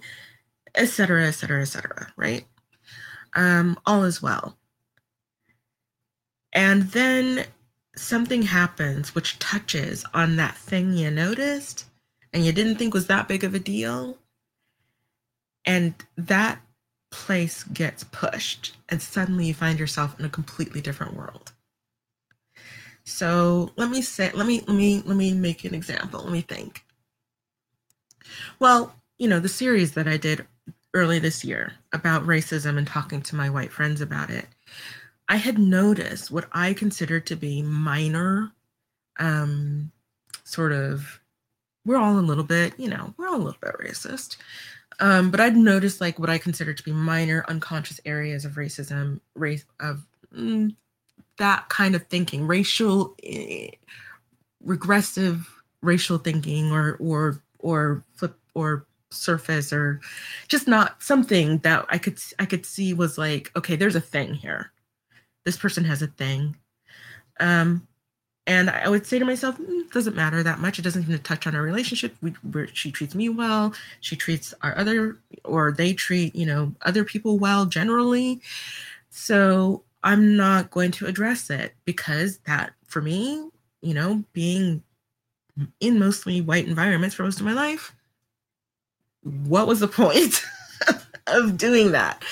etc., 0.76 1.28
etc., 1.28 1.62
etc., 1.62 2.14
right? 2.16 2.46
Um, 3.34 3.78
all 3.86 4.04
is 4.04 4.22
well. 4.22 4.58
And 6.52 6.84
then 6.92 7.46
something 7.96 8.44
happens 8.44 9.14
which 9.14 9.40
touches 9.40 10.06
on 10.14 10.38
that 10.38 10.56
thing 10.56 10.94
you 10.94 11.12
noticed 11.12 11.86
and 12.34 12.46
you 12.46 12.52
didn't 12.52 12.76
think 12.76 12.94
was 12.94 13.08
that 13.08 13.28
big 13.28 13.44
of 13.44 13.54
a 13.54 13.60
deal. 13.60 14.18
And 15.66 15.94
that 16.18 16.60
place 17.12 17.64
gets 17.64 18.04
pushed, 18.06 18.76
and 18.88 19.02
suddenly 19.02 19.48
you 19.48 19.54
find 19.54 19.80
yourself 19.80 20.18
in 20.20 20.26
a 20.26 20.30
completely 20.30 20.82
different 20.82 21.16
world. 21.16 21.52
So 23.04 23.72
let 23.76 23.90
me 23.90 24.02
say, 24.02 24.32
let 24.34 24.46
me 24.46 24.62
let 24.68 24.76
me 24.76 25.02
let 25.06 25.18
me 25.18 25.34
make 25.34 25.66
an 25.66 25.74
example. 25.74 26.22
Let 26.22 26.32
me 26.32 26.42
think. 26.42 26.84
Well, 28.60 28.96
you 29.18 29.28
know, 29.28 29.40
the 29.40 29.50
series 29.50 29.94
that 29.94 30.08
I 30.08 30.18
did 30.18 30.46
early 30.94 31.20
this 31.20 31.44
year 31.46 31.74
about 31.94 32.26
racism 32.26 32.78
and 32.78 32.88
talking 32.88 33.22
to 33.22 33.36
my 33.36 33.50
white 33.50 33.72
friends 33.72 34.02
about 34.02 34.30
it 34.30 34.48
I 35.30 35.36
had 35.36 35.60
noticed 35.60 36.32
what 36.32 36.50
I 36.52 36.74
considered 36.74 37.28
to 37.28 37.36
be 37.36 37.62
minor, 37.62 38.52
um, 39.20 39.92
sort 40.44 40.72
of, 40.72 41.20
we're 41.86 41.98
all 41.98 42.18
a 42.18 42.22
little 42.22 42.44
bit, 42.44 42.74
you 42.80 42.90
know, 42.90 43.14
we're 43.16 43.28
all 43.28 43.36
a 43.36 43.38
little 43.38 43.60
bit 43.62 43.76
racist. 43.80 44.38
Um, 45.00 45.30
but 45.30 45.40
I'd 45.40 45.56
noticed 45.56 46.02
like 46.02 46.18
what 46.18 46.32
I 46.32 46.40
considered 46.40 46.78
to 46.78 46.84
be 46.84 46.92
minor 46.92 47.46
unconscious 47.48 48.02
areas 48.06 48.44
of 48.44 48.54
racism, 48.54 49.20
race 49.36 49.64
of 49.80 50.04
mm, 50.36 50.76
that 51.38 51.70
kind 51.70 51.94
of 51.94 52.08
thinking, 52.08 52.48
racial, 52.48 53.16
eh, 53.24 53.70
regressive 54.64 55.48
racial 55.82 56.18
thinking, 56.18 56.72
or 56.72 56.98
or 57.00 57.42
or 57.60 58.04
flip 58.16 58.36
or 58.56 58.86
surface, 59.12 59.74
or 59.74 60.02
just 60.48 60.68
not 60.68 61.02
something 61.02 61.60
that 61.60 61.86
I 61.90 61.98
could 61.98 62.20
I 62.40 62.46
could 62.46 62.66
see 62.66 62.94
was 62.94 63.18
like, 63.18 63.52
okay, 63.56 63.76
there's 63.76 63.96
a 63.96 64.02
thing 64.02 64.34
here 64.34 64.72
this 65.46 65.58
person 65.58 65.84
has 65.84 66.02
a 66.02 66.08
thing. 66.08 66.56
Um, 67.40 67.88
and 68.46 68.70
I 68.70 68.90
would 68.90 69.06
say 69.06 69.20
to 69.20 69.26
myself, 69.26 69.58
mm, 69.58 69.82
it 69.82 69.92
doesn't 69.92 70.16
matter 70.16 70.44
that 70.44 70.60
much. 70.60 70.80
It 70.80 70.84
doesn't 70.84 71.04
even 71.04 71.20
touch 71.20 71.48
on 71.48 71.56
our 71.56 71.62
relationship. 71.62 72.16
We, 72.22 72.34
she 72.74 72.92
treats 72.92 73.16
me 73.16 73.30
well. 73.30 73.74
She 74.02 74.16
treats 74.16 74.54
our 74.62 74.78
other, 74.78 75.18
or 75.44 75.72
they 75.72 75.94
treat, 75.94 76.36
you 76.36 76.46
know, 76.46 76.74
other 76.84 77.04
people 77.04 77.38
well 77.38 77.66
generally. 77.66 78.42
So 79.10 79.84
I'm 80.04 80.36
not 80.36 80.72
going 80.72 80.92
to 80.92 81.06
address 81.06 81.50
it 81.50 81.74
because 81.86 82.38
that, 82.46 82.74
for 82.86 83.02
me, 83.02 83.50
you 83.82 83.94
know, 83.94 84.24
being 84.34 84.84
in 85.80 86.00
mostly 86.00 86.42
white 86.42 86.68
environments 86.68 87.16
for 87.16 87.24
most 87.24 87.40
of 87.40 87.46
my 87.46 87.54
life, 87.54 87.96
what 89.24 89.68
was 89.68 89.80
the 89.80 89.88
point 89.88 90.44
of 91.28 91.58
doing 91.58 91.92
that? 91.92 92.24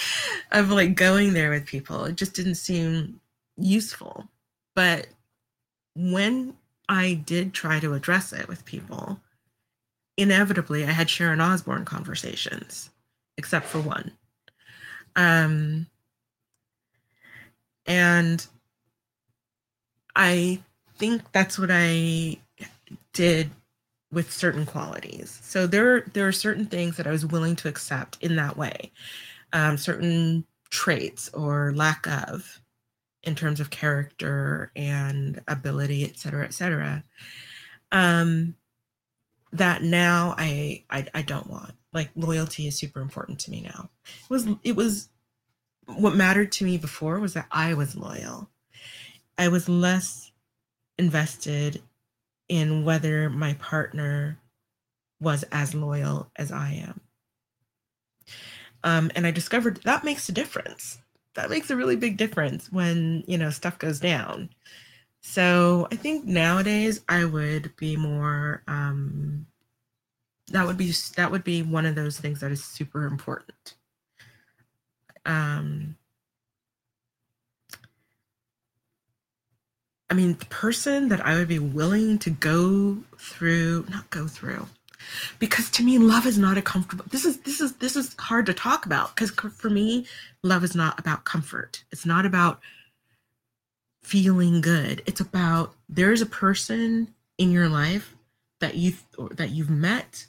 Of 0.51 0.69
like 0.71 0.95
going 0.95 1.33
there 1.33 1.49
with 1.49 1.65
people? 1.65 2.05
It 2.05 2.15
just 2.15 2.33
didn't 2.33 2.55
seem 2.55 3.19
useful. 3.57 4.27
But 4.75 5.07
when 5.95 6.55
I 6.87 7.13
did 7.13 7.53
try 7.53 7.79
to 7.79 7.93
address 7.93 8.31
it 8.31 8.47
with 8.47 8.65
people, 8.65 9.19
inevitably 10.17 10.85
I 10.85 10.91
had 10.91 11.09
Sharon 11.09 11.41
Osbourne 11.41 11.85
conversations, 11.85 12.89
except 13.37 13.65
for 13.65 13.79
one. 13.79 14.11
Um, 15.15 15.87
and 17.85 18.45
I 20.15 20.59
think 20.97 21.31
that's 21.31 21.57
what 21.57 21.69
I 21.71 22.37
did 23.13 23.49
with 24.11 24.31
certain 24.31 24.65
qualities. 24.65 25.39
So 25.43 25.67
there, 25.67 26.01
there 26.13 26.27
are 26.27 26.31
certain 26.31 26.65
things 26.65 26.97
that 26.97 27.07
I 27.07 27.11
was 27.11 27.25
willing 27.25 27.55
to 27.57 27.67
accept 27.67 28.17
in 28.21 28.35
that 28.37 28.57
way, 28.57 28.91
um, 29.53 29.77
certain 29.77 30.45
traits 30.69 31.29
or 31.33 31.73
lack 31.75 32.07
of 32.07 32.61
in 33.23 33.35
terms 33.35 33.59
of 33.59 33.69
character 33.69 34.71
and 34.75 35.41
ability, 35.47 36.05
et 36.05 36.17
cetera, 36.17 36.45
et 36.45 36.53
cetera. 36.53 37.03
Um, 37.91 38.55
that 39.53 39.81
now 39.81 40.35
I, 40.37 40.83
I 40.89 41.07
I 41.13 41.21
don't 41.21 41.49
want. 41.49 41.73
Like 41.93 42.09
loyalty 42.15 42.67
is 42.67 42.77
super 42.77 43.01
important 43.01 43.39
to 43.39 43.51
me 43.51 43.61
now. 43.61 43.89
It 44.05 44.29
was 44.29 44.47
it 44.63 44.75
was 44.75 45.09
what 45.85 46.15
mattered 46.15 46.51
to 46.53 46.65
me 46.65 46.77
before 46.77 47.19
was 47.19 47.33
that 47.33 47.47
I 47.51 47.73
was 47.73 47.95
loyal. 47.95 48.49
I 49.37 49.47
was 49.47 49.69
less 49.69 50.31
invested 50.97 51.81
in 52.49 52.83
whether 52.83 53.29
my 53.29 53.53
partner 53.55 54.39
was 55.19 55.43
as 55.51 55.73
loyal 55.73 56.31
as 56.35 56.51
I 56.51 56.71
am. 56.87 57.01
Um, 58.83 59.11
and 59.15 59.25
I 59.25 59.31
discovered 59.31 59.81
that 59.83 60.03
makes 60.03 60.29
a 60.29 60.31
difference. 60.31 60.99
That 61.35 61.49
makes 61.49 61.69
a 61.69 61.75
really 61.75 61.95
big 61.95 62.17
difference 62.17 62.71
when, 62.71 63.23
you 63.27 63.37
know, 63.37 63.49
stuff 63.49 63.77
goes 63.79 63.99
down. 63.99 64.49
So 65.21 65.87
I 65.91 65.95
think 65.95 66.25
nowadays 66.25 67.01
I 67.09 67.25
would 67.25 67.75
be 67.75 67.95
more 67.95 68.63
um, 68.67 69.45
that 70.49 70.65
would 70.65 70.77
be 70.77 70.93
that 71.15 71.31
would 71.31 71.43
be 71.43 71.61
one 71.61 71.85
of 71.85 71.95
those 71.95 72.19
things 72.19 72.39
that 72.39 72.51
is 72.51 72.63
super 72.63 73.05
important. 73.05 73.75
Um, 75.25 75.97
I 80.09 80.13
mean, 80.13 80.37
the 80.37 80.45
person 80.45 81.09
that 81.09 81.25
I 81.25 81.35
would 81.35 81.49
be 81.49 81.59
willing 81.59 82.17
to 82.19 82.29
go 82.29 82.97
through, 83.17 83.85
not 83.89 84.09
go 84.09 84.27
through, 84.27 84.67
because 85.39 85.69
to 85.71 85.83
me, 85.83 85.97
love 85.97 86.25
is 86.25 86.37
not 86.37 86.57
a 86.57 86.61
comfortable. 86.61 87.05
This 87.09 87.25
is 87.25 87.39
this 87.41 87.59
is 87.59 87.73
this 87.75 87.95
is 87.95 88.15
hard 88.19 88.45
to 88.45 88.53
talk 88.53 88.85
about 88.85 89.15
because 89.15 89.31
for 89.31 89.69
me, 89.69 90.05
love 90.43 90.63
is 90.63 90.75
not 90.75 90.99
about 90.99 91.25
comfort. 91.25 91.83
It's 91.91 92.05
not 92.05 92.25
about 92.25 92.59
feeling 94.03 94.61
good. 94.61 95.03
It's 95.05 95.19
about 95.19 95.75
there 95.89 96.13
is 96.13 96.21
a 96.21 96.25
person 96.25 97.13
in 97.37 97.51
your 97.51 97.67
life 97.67 98.15
that 98.61 98.75
you 98.75 98.93
that 99.31 99.49
you've 99.49 99.69
met, 99.69 100.25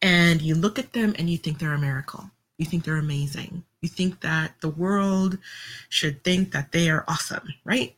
and 0.00 0.40
you 0.40 0.54
look 0.54 0.78
at 0.78 0.92
them 0.92 1.14
and 1.18 1.28
you 1.28 1.38
think 1.38 1.58
they're 1.58 1.74
a 1.74 1.78
miracle. 1.78 2.30
You 2.56 2.66
think 2.66 2.84
they're 2.84 2.96
amazing. 2.96 3.64
You 3.82 3.88
think 3.88 4.20
that 4.20 4.60
the 4.60 4.68
world 4.68 5.38
should 5.88 6.24
think 6.24 6.52
that 6.52 6.72
they 6.72 6.90
are 6.90 7.04
awesome, 7.06 7.48
right? 7.64 7.94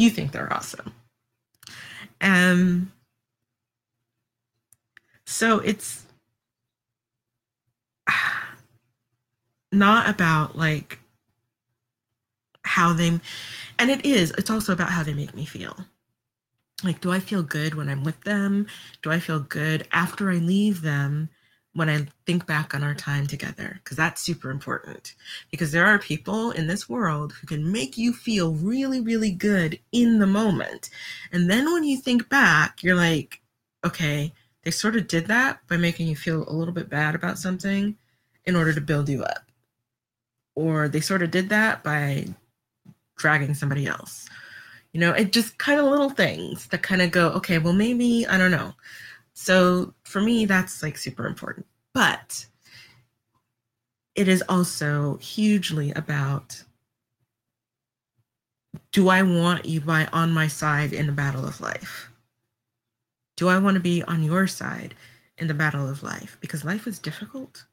You 0.00 0.10
think 0.10 0.32
they're 0.32 0.52
awesome. 0.52 0.92
Um, 2.20 2.92
so 5.26 5.58
it's 5.60 6.04
not 9.72 10.08
about 10.08 10.56
like 10.56 10.98
how 12.64 12.92
they, 12.92 13.20
and 13.78 13.90
it 13.90 14.04
is, 14.04 14.30
it's 14.32 14.50
also 14.50 14.72
about 14.72 14.90
how 14.90 15.02
they 15.02 15.14
make 15.14 15.34
me 15.34 15.44
feel. 15.44 15.76
Like, 16.82 17.00
do 17.00 17.12
I 17.12 17.20
feel 17.20 17.42
good 17.42 17.74
when 17.74 17.88
I'm 17.88 18.04
with 18.04 18.22
them? 18.22 18.66
Do 19.02 19.10
I 19.10 19.20
feel 19.20 19.40
good 19.40 19.86
after 19.92 20.30
I 20.30 20.36
leave 20.36 20.82
them? 20.82 21.28
When 21.72 21.88
I 21.88 22.06
think 22.26 22.46
back 22.46 22.74
on 22.74 22.82
our 22.82 22.94
time 22.94 23.26
together, 23.26 23.80
because 23.82 23.96
that's 23.96 24.20
super 24.20 24.50
important. 24.50 25.14
Because 25.50 25.70
there 25.70 25.86
are 25.86 25.98
people 25.98 26.50
in 26.50 26.66
this 26.66 26.88
world 26.88 27.32
who 27.32 27.46
can 27.46 27.70
make 27.70 27.96
you 27.96 28.12
feel 28.12 28.54
really, 28.54 29.00
really 29.00 29.30
good 29.30 29.78
in 29.92 30.18
the 30.18 30.26
moment. 30.26 30.90
And 31.32 31.48
then 31.48 31.72
when 31.72 31.84
you 31.84 31.98
think 31.98 32.28
back, 32.28 32.82
you're 32.82 32.96
like, 32.96 33.40
okay, 33.84 34.32
they 34.64 34.70
sort 34.70 34.96
of 34.96 35.06
did 35.06 35.26
that 35.26 35.60
by 35.68 35.76
making 35.76 36.08
you 36.08 36.16
feel 36.16 36.48
a 36.48 36.52
little 36.52 36.74
bit 36.74 36.90
bad 36.90 37.14
about 37.14 37.38
something 37.38 37.96
in 38.44 38.56
order 38.56 38.72
to 38.72 38.80
build 38.80 39.08
you 39.08 39.22
up. 39.22 39.44
Or 40.56 40.88
they 40.88 41.00
sort 41.00 41.22
of 41.22 41.30
did 41.30 41.50
that 41.50 41.84
by 41.84 42.26
dragging 43.16 43.54
somebody 43.54 43.86
else. 43.86 44.28
You 44.92 44.98
know, 44.98 45.12
it 45.12 45.30
just 45.30 45.56
kind 45.58 45.78
of 45.78 45.86
little 45.86 46.10
things 46.10 46.66
that 46.68 46.82
kind 46.82 47.00
of 47.00 47.12
go, 47.12 47.28
okay, 47.28 47.58
well, 47.58 47.72
maybe, 47.72 48.26
I 48.26 48.36
don't 48.38 48.50
know 48.50 48.74
so 49.40 49.94
for 50.02 50.20
me, 50.20 50.44
that's 50.44 50.82
like 50.82 50.98
super 50.98 51.26
important. 51.26 51.64
But 51.94 52.44
it 54.14 54.28
is 54.28 54.44
also 54.50 55.16
hugely 55.16 55.92
about 55.92 56.62
do 58.92 59.08
I 59.08 59.22
want 59.22 59.64
you 59.64 59.80
by 59.80 60.06
on 60.12 60.30
my 60.30 60.46
side 60.46 60.92
in 60.92 61.06
the 61.06 61.12
battle 61.12 61.46
of 61.46 61.58
life? 61.58 62.10
Do 63.38 63.48
I 63.48 63.56
want 63.56 63.76
to 63.76 63.80
be 63.80 64.02
on 64.02 64.22
your 64.22 64.46
side 64.46 64.94
in 65.38 65.46
the 65.46 65.54
battle 65.54 65.88
of 65.88 66.02
life? 66.02 66.36
Because 66.42 66.62
life 66.62 66.86
is 66.86 66.98
difficult. 66.98 67.64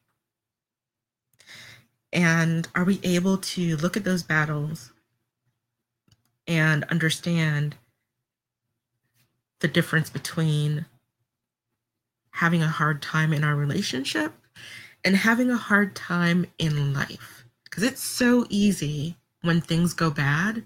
And 2.13 2.65
are 2.75 2.85
we 2.85 3.01
able 3.03 3.39
to 3.39 3.75
look 3.75 3.97
at 3.97 4.05
those 4.05 4.23
battles 4.23 4.93
and 6.47 6.85
understand 6.85 7.75
the 9.59 9.67
difference 9.67 10.09
between 10.09 10.85
having 12.37 12.61
a 12.61 12.67
hard 12.67 13.01
time 13.01 13.33
in 13.33 13.43
our 13.43 13.55
relationship 13.55 14.31
and 15.03 15.15
having 15.15 15.49
a 15.49 15.57
hard 15.57 15.95
time 15.95 16.45
in 16.59 16.93
life. 16.93 17.45
Because 17.63 17.81
it's 17.83 18.03
so 18.03 18.45
easy 18.49 19.17
when 19.41 19.59
things 19.59 19.93
go 19.93 20.11
bad 20.11 20.65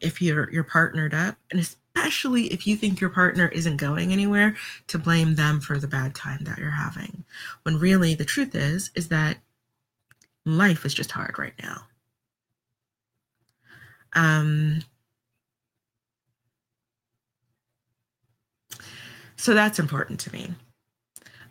if 0.00 0.20
you're 0.22 0.50
you're 0.50 0.64
partnered 0.64 1.14
up 1.14 1.36
and 1.50 1.60
especially 1.60 2.46
if 2.46 2.66
you 2.66 2.76
think 2.76 3.00
your 3.00 3.10
partner 3.10 3.48
isn't 3.48 3.76
going 3.76 4.12
anywhere 4.12 4.56
to 4.88 4.98
blame 4.98 5.36
them 5.36 5.60
for 5.60 5.78
the 5.78 5.86
bad 5.86 6.14
time 6.14 6.42
that 6.42 6.58
you're 6.58 6.70
having 6.70 7.24
when 7.62 7.78
really 7.78 8.14
the 8.14 8.24
truth 8.24 8.56
is 8.56 8.90
is 8.96 9.08
that 9.08 9.38
life 10.44 10.84
is 10.84 10.92
just 10.92 11.12
hard 11.12 11.38
right 11.38 11.54
now 11.62 11.82
um 14.14 14.80
So 19.38 19.54
that's 19.54 19.78
important 19.78 20.20
to 20.20 20.32
me. 20.32 20.52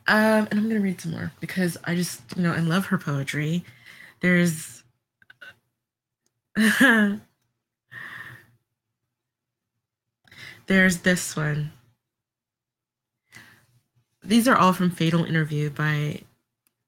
Um, 0.08 0.48
and 0.52 0.54
I'm 0.54 0.64
going 0.64 0.76
to 0.76 0.82
read 0.82 1.02
some 1.02 1.12
more 1.12 1.32
because 1.40 1.78
I 1.86 1.96
just, 1.96 2.22
you 2.36 2.44
know, 2.44 2.54
I 2.54 2.60
love 2.60 2.88
her 2.88 2.98
poetry. 2.98 3.64
There's. 4.20 4.84
There's 10.68 10.98
this 10.98 11.36
one. 11.36 11.72
These 14.22 14.48
are 14.50 14.58
all 14.58 14.74
from 14.74 14.92
Fatal 14.92 15.24
Interview 15.24 15.70
by 15.70 16.24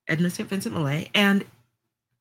Edna 0.07 0.29
St. 0.29 0.49
Vincent 0.49 0.75
Millay. 0.75 1.09
And 1.15 1.45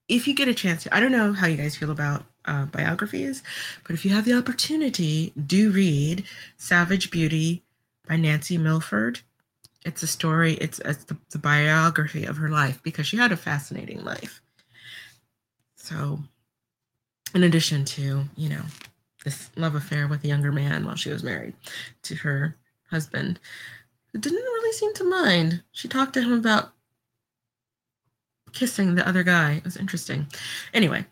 if 0.09 0.29
you 0.29 0.35
get 0.35 0.47
a 0.47 0.55
chance 0.55 0.87
I 0.93 1.01
don't 1.01 1.11
know 1.11 1.33
how 1.33 1.49
you 1.49 1.57
guys 1.57 1.75
feel 1.77 1.91
about 1.91 2.25
uh, 2.45 2.67
biographies, 2.67 3.43
but 3.85 3.95
if 3.95 4.05
you 4.05 4.13
have 4.13 4.25
the 4.25 4.35
opportunity, 4.35 5.33
do 5.35 5.73
read 5.73 6.23
Savage 6.57 7.11
Beauty 7.11 7.65
by 8.09 8.17
Nancy 8.17 8.59
Milford. 8.59 9.21
It's 9.85 10.03
a 10.03 10.07
story, 10.07 10.55
it's, 10.55 10.81
it's 10.81 11.05
the, 11.05 11.17
the 11.31 11.39
biography 11.39 12.25
of 12.25 12.37
her 12.39 12.49
life 12.49 12.83
because 12.83 13.07
she 13.07 13.17
had 13.17 13.31
a 13.31 13.37
fascinating 13.37 14.05
life. 14.05 14.41
So, 15.77 16.19
in 17.35 17.45
addition 17.45 17.85
to, 17.85 18.25
you 18.37 18.49
know, 18.49 18.63
this 19.25 19.51
love 19.57 19.75
affair 19.75 20.09
with 20.09 20.25
a 20.25 20.29
younger 20.29 20.51
man 20.51 20.85
while 20.85 20.97
she 20.97 21.11
was 21.11 21.23
married 21.23 21.55
to 22.03 22.17
her 22.17 22.57
husband, 22.91 23.39
who 24.13 24.19
didn't 24.19 24.37
really 24.37 24.73
seem 24.73 24.95
to 24.95 25.05
mind. 25.05 25.63
She 25.73 25.87
talked 25.87 26.15
to 26.15 26.23
him 26.23 26.33
about 26.33 26.73
kissing 28.53 28.95
the 28.95 29.07
other 29.07 29.23
guy. 29.23 29.55
It 29.55 29.65
was 29.65 29.77
interesting. 29.77 30.27
Anyway, 30.75 31.05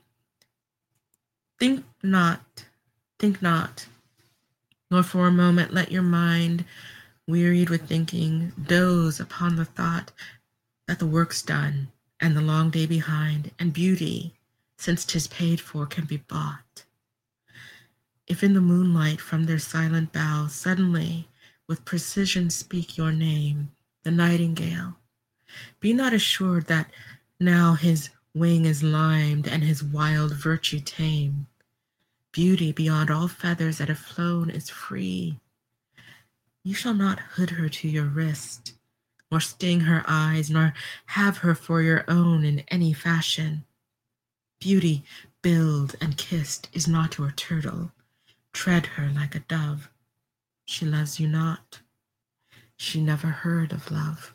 think 1.58 1.84
not, 2.02 2.64
think 3.18 3.40
not 3.42 3.86
nor 4.90 5.02
for 5.02 5.26
a 5.26 5.32
moment 5.32 5.74
let 5.74 5.90
your 5.90 6.02
mind, 6.02 6.64
wearied 7.26 7.70
with 7.70 7.88
thinking, 7.88 8.52
doze 8.66 9.18
upon 9.20 9.56
the 9.56 9.64
thought 9.64 10.12
that 10.86 10.98
the 10.98 11.06
work's 11.06 11.42
done 11.42 11.88
and 12.20 12.36
the 12.36 12.40
long 12.40 12.70
day 12.70 12.86
behind, 12.86 13.50
and 13.58 13.72
beauty, 13.72 14.32
since 14.78 15.04
'tis 15.04 15.26
paid 15.26 15.60
for, 15.60 15.86
can 15.86 16.04
be 16.04 16.16
bought. 16.16 16.84
If 18.26 18.42
in 18.42 18.54
the 18.54 18.60
moonlight 18.60 19.20
from 19.20 19.44
their 19.44 19.58
silent 19.58 20.12
boughs 20.12 20.54
suddenly 20.54 21.28
with 21.68 21.84
precision 21.84 22.50
speak 22.50 22.96
your 22.96 23.12
name, 23.12 23.70
the 24.02 24.10
nightingale, 24.10 24.96
be 25.80 25.92
not 25.92 26.12
assured 26.12 26.66
that 26.66 26.90
now 27.38 27.74
his 27.74 28.10
wing 28.34 28.64
is 28.64 28.82
limed 28.82 29.46
and 29.46 29.62
his 29.62 29.82
wild 29.82 30.32
virtue 30.34 30.80
tame. 30.80 31.46
Beauty 32.36 32.70
beyond 32.70 33.10
all 33.10 33.28
feathers 33.28 33.78
that 33.78 33.88
have 33.88 33.98
flown 33.98 34.50
is 34.50 34.68
free. 34.68 35.40
You 36.64 36.74
shall 36.74 36.92
not 36.92 37.18
hood 37.18 37.48
her 37.48 37.70
to 37.70 37.88
your 37.88 38.04
wrist, 38.04 38.74
nor 39.30 39.40
sting 39.40 39.80
her 39.80 40.04
eyes, 40.06 40.50
nor 40.50 40.74
have 41.06 41.38
her 41.38 41.54
for 41.54 41.80
your 41.80 42.04
own 42.08 42.44
in 42.44 42.58
any 42.68 42.92
fashion. 42.92 43.64
Beauty, 44.60 45.02
billed 45.40 45.96
and 45.98 46.18
kissed, 46.18 46.68
is 46.74 46.86
not 46.86 47.16
your 47.16 47.30
turtle. 47.30 47.90
Tread 48.52 48.84
her 48.84 49.08
like 49.14 49.34
a 49.34 49.40
dove. 49.40 49.88
She 50.66 50.84
loves 50.84 51.18
you 51.18 51.28
not. 51.28 51.80
She 52.76 53.00
never 53.00 53.28
heard 53.28 53.72
of 53.72 53.90
love. 53.90 54.34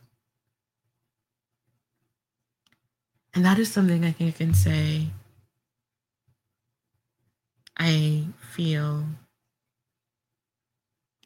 And 3.36 3.46
that 3.46 3.60
is 3.60 3.72
something 3.72 4.04
I 4.04 4.12
think 4.12 4.34
I 4.34 4.38
can 4.40 4.56
say 4.56 5.12
I 7.84 8.26
feel 8.52 9.06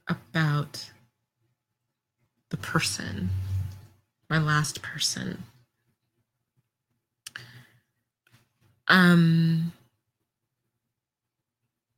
about 0.07 0.89
the 2.49 2.55
person, 2.75 3.29
my 4.29 4.37
last 4.37 4.81
person. 4.81 5.41
Um 8.89 9.71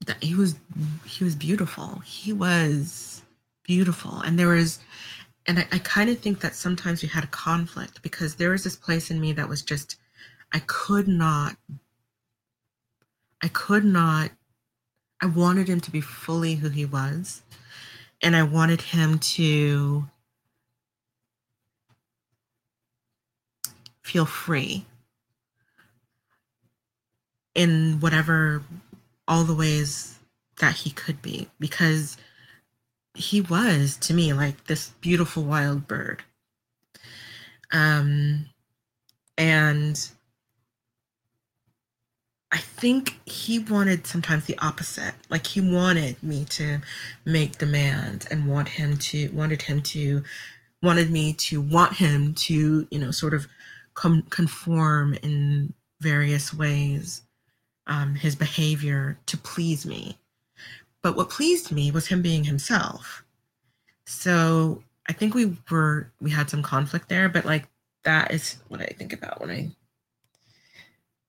that 0.05 0.23
he 0.23 0.35
was 0.35 0.53
he 1.03 1.23
was 1.23 1.33
beautiful. 1.33 2.03
He 2.05 2.31
was 2.31 3.23
beautiful. 3.63 4.19
And 4.19 4.37
there 4.37 4.49
was 4.49 4.77
and 5.47 5.57
I, 5.57 5.67
I 5.71 5.79
kind 5.79 6.11
of 6.11 6.19
think 6.19 6.41
that 6.41 6.53
sometimes 6.53 7.01
we 7.01 7.09
had 7.09 7.23
a 7.23 7.33
conflict 7.47 8.03
because 8.03 8.35
there 8.35 8.51
was 8.51 8.63
this 8.63 8.75
place 8.75 9.09
in 9.09 9.19
me 9.19 9.33
that 9.33 9.49
was 9.49 9.63
just 9.63 9.95
I 10.53 10.59
could 10.67 11.07
not 11.07 11.55
I 13.41 13.47
could 13.47 13.83
not 13.83 14.29
I 15.23 15.25
wanted 15.25 15.67
him 15.67 15.81
to 15.81 15.89
be 15.89 16.01
fully 16.01 16.53
who 16.53 16.69
he 16.69 16.85
was 16.85 17.41
and 18.21 18.35
I 18.35 18.43
wanted 18.43 18.81
him 18.81 19.17
to 19.17 20.05
feel 24.07 24.25
free 24.25 24.85
in 27.53 27.99
whatever 27.99 28.63
all 29.27 29.43
the 29.43 29.53
ways 29.53 30.17
that 30.61 30.73
he 30.75 30.89
could 30.89 31.21
be 31.21 31.49
because 31.59 32.15
he 33.13 33.41
was 33.41 33.97
to 33.97 34.13
me 34.13 34.31
like 34.31 34.65
this 34.67 34.91
beautiful 35.01 35.43
wild 35.43 35.87
bird 35.87 36.23
um 37.71 38.45
and 39.37 40.09
I 42.49 42.59
think 42.59 43.19
he 43.25 43.59
wanted 43.59 44.07
sometimes 44.07 44.45
the 44.45 44.57
opposite. 44.59 45.13
Like 45.29 45.45
he 45.45 45.59
wanted 45.59 46.23
me 46.23 46.45
to 46.45 46.79
make 47.25 47.57
demands 47.57 48.25
and 48.27 48.47
want 48.47 48.69
him 48.69 48.97
to 48.97 49.29
wanted 49.31 49.63
him 49.63 49.81
to 49.81 50.23
wanted 50.81 51.11
me 51.11 51.33
to 51.33 51.59
want 51.59 51.95
him 51.95 52.33
to 52.35 52.87
you 52.89 52.99
know 52.99 53.11
sort 53.11 53.33
of 53.33 53.47
com- 53.97 54.23
conform 54.29 55.15
in 55.15 55.73
various 55.99 56.53
ways 56.53 57.23
um, 57.87 58.15
his 58.15 58.35
behavior 58.35 59.17
to 59.25 59.37
please 59.37 59.85
me. 59.85 60.17
But 61.01 61.17
what 61.17 61.29
pleased 61.29 61.71
me 61.71 61.91
was 61.91 62.07
him 62.07 62.21
being 62.21 62.43
himself. 62.43 63.23
So 64.05 64.83
I 65.09 65.13
think 65.13 65.33
we 65.33 65.57
were 65.69 66.11
we 66.21 66.29
had 66.31 66.49
some 66.49 66.61
conflict 66.61 67.09
there, 67.09 67.27
but 67.27 67.45
like 67.45 67.67
that 68.03 68.31
is 68.31 68.57
what 68.67 68.81
I 68.81 68.93
think 68.97 69.13
about 69.13 69.41
when 69.41 69.49
I 69.49 69.69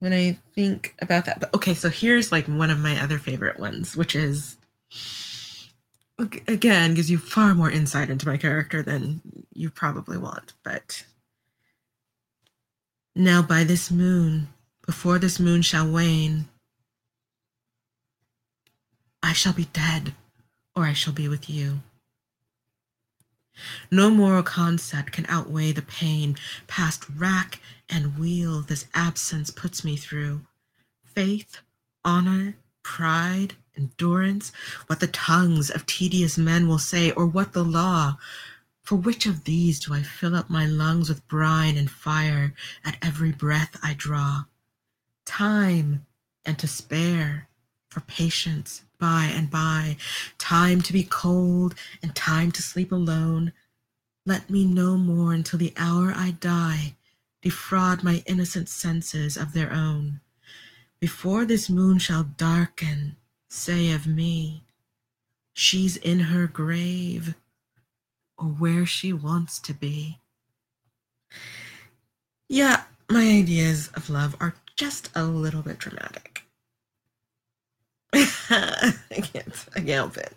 when 0.01 0.13
I 0.13 0.39
think 0.55 0.95
about 1.01 1.25
that. 1.25 1.41
But 1.41 1.55
okay, 1.55 1.75
so 1.75 1.89
here's 1.89 2.31
like 2.31 2.47
one 2.47 2.71
of 2.71 2.79
my 2.79 3.01
other 3.03 3.19
favorite 3.19 3.59
ones, 3.59 3.97
which 3.97 4.15
is 4.15 4.57
again 6.47 6.95
gives 6.95 7.11
you 7.11 7.19
far 7.19 7.55
more 7.55 7.71
insight 7.71 8.11
into 8.11 8.27
my 8.27 8.37
character 8.37 8.83
than 8.83 9.21
you 9.55 9.71
probably 9.71 10.19
want. 10.19 10.53
But 10.65 11.05
now 13.15 13.43
by 13.43 13.65
this 13.65 13.91
moon, 13.91 14.49
before 14.87 15.19
this 15.19 15.39
moon 15.39 15.63
shall 15.63 15.91
wane, 15.91 16.49
I 19.23 19.33
shall 19.33 19.53
be 19.53 19.67
dead, 19.67 20.15
or 20.75 20.85
I 20.85 20.93
shall 20.93 21.13
be 21.13 21.29
with 21.29 21.51
you. 21.51 21.81
No 23.91 24.09
moral 24.11 24.43
concept 24.43 25.13
can 25.13 25.27
outweigh 25.29 25.73
the 25.73 25.83
pain 25.83 26.37
past 26.67 27.05
rack 27.17 27.61
and 27.89 28.19
wheel 28.19 28.61
this 28.61 28.87
absence 28.95 29.51
puts 29.51 29.85
me 29.85 29.97
through. 29.97 30.43
Faith, 31.05 31.59
honor, 32.05 32.57
pride, 32.83 33.55
endurance, 33.77 34.53
what 34.87 35.01
the 35.01 35.09
tongues 35.09 35.71
of 35.71 35.87
tedious 35.87 36.39
men 36.39 36.69
will 36.69 36.79
say, 36.79 37.11
or 37.13 37.27
what 37.27 37.53
the 37.53 37.65
law. 37.65 38.17
For 38.89 38.97
which 38.97 39.27
of 39.27 39.45
these 39.45 39.81
do 39.81 39.93
I 39.93 40.03
fill 40.03 40.35
up 40.35 40.49
my 40.49 40.65
lungs 40.65 41.11
with 41.11 41.29
brine 41.29 41.77
and 41.77 41.91
fire 41.91 42.55
at 42.83 42.97
every 43.03 43.33
breath 43.33 43.79
I 43.83 43.93
draw? 43.93 44.45
Time 45.27 46.07
and 46.47 46.59
to 46.59 46.67
spare, 46.67 47.49
for 47.91 48.01
patience 48.01 48.87
by 48.99 49.25
and 49.25 49.51
by, 49.51 49.99
time 50.39 50.81
to 50.81 50.95
be 50.95 51.05
cold 51.05 51.75
and 52.03 52.15
time 52.15 52.51
to 52.53 52.63
sleep 52.63 52.91
alone. 52.91 53.53
Let 54.25 54.49
me 54.49 54.65
no 54.65 54.97
more 54.97 55.35
until 55.35 55.59
the 55.59 55.75
hour 55.77 56.15
I 56.17 56.31
die 56.31 56.95
defraud 57.43 58.03
my 58.03 58.23
innocent 58.25 58.71
senses 58.71 59.37
of 59.37 59.53
their 59.53 59.71
own. 59.71 60.23
Before 60.99 61.45
this 61.45 61.69
moon 61.69 61.99
shall 61.99 62.25
darken, 62.25 63.17
say 63.51 63.91
of 63.91 64.07
me, 64.07 64.65
she's 65.53 65.99
in 65.99 66.21
her 66.21 66.47
grave 66.47 67.35
or 68.39 68.47
where 68.47 68.87
she 68.87 69.13
wants 69.13 69.59
to 69.61 69.75
be. 69.75 70.19
Yeah, 72.49 72.83
my 73.11 73.23
ideas 73.23 73.91
of 73.95 74.09
love 74.09 74.37
are 74.41 74.55
just 74.77 75.11
a 75.15 75.25
little 75.25 75.63
bit 75.63 75.79
dramatic. 75.79 76.45
I 78.15 78.95
can't, 79.11 79.67
I 79.75 79.81
can't 79.81 79.89
help 79.89 80.17
it. 80.17 80.33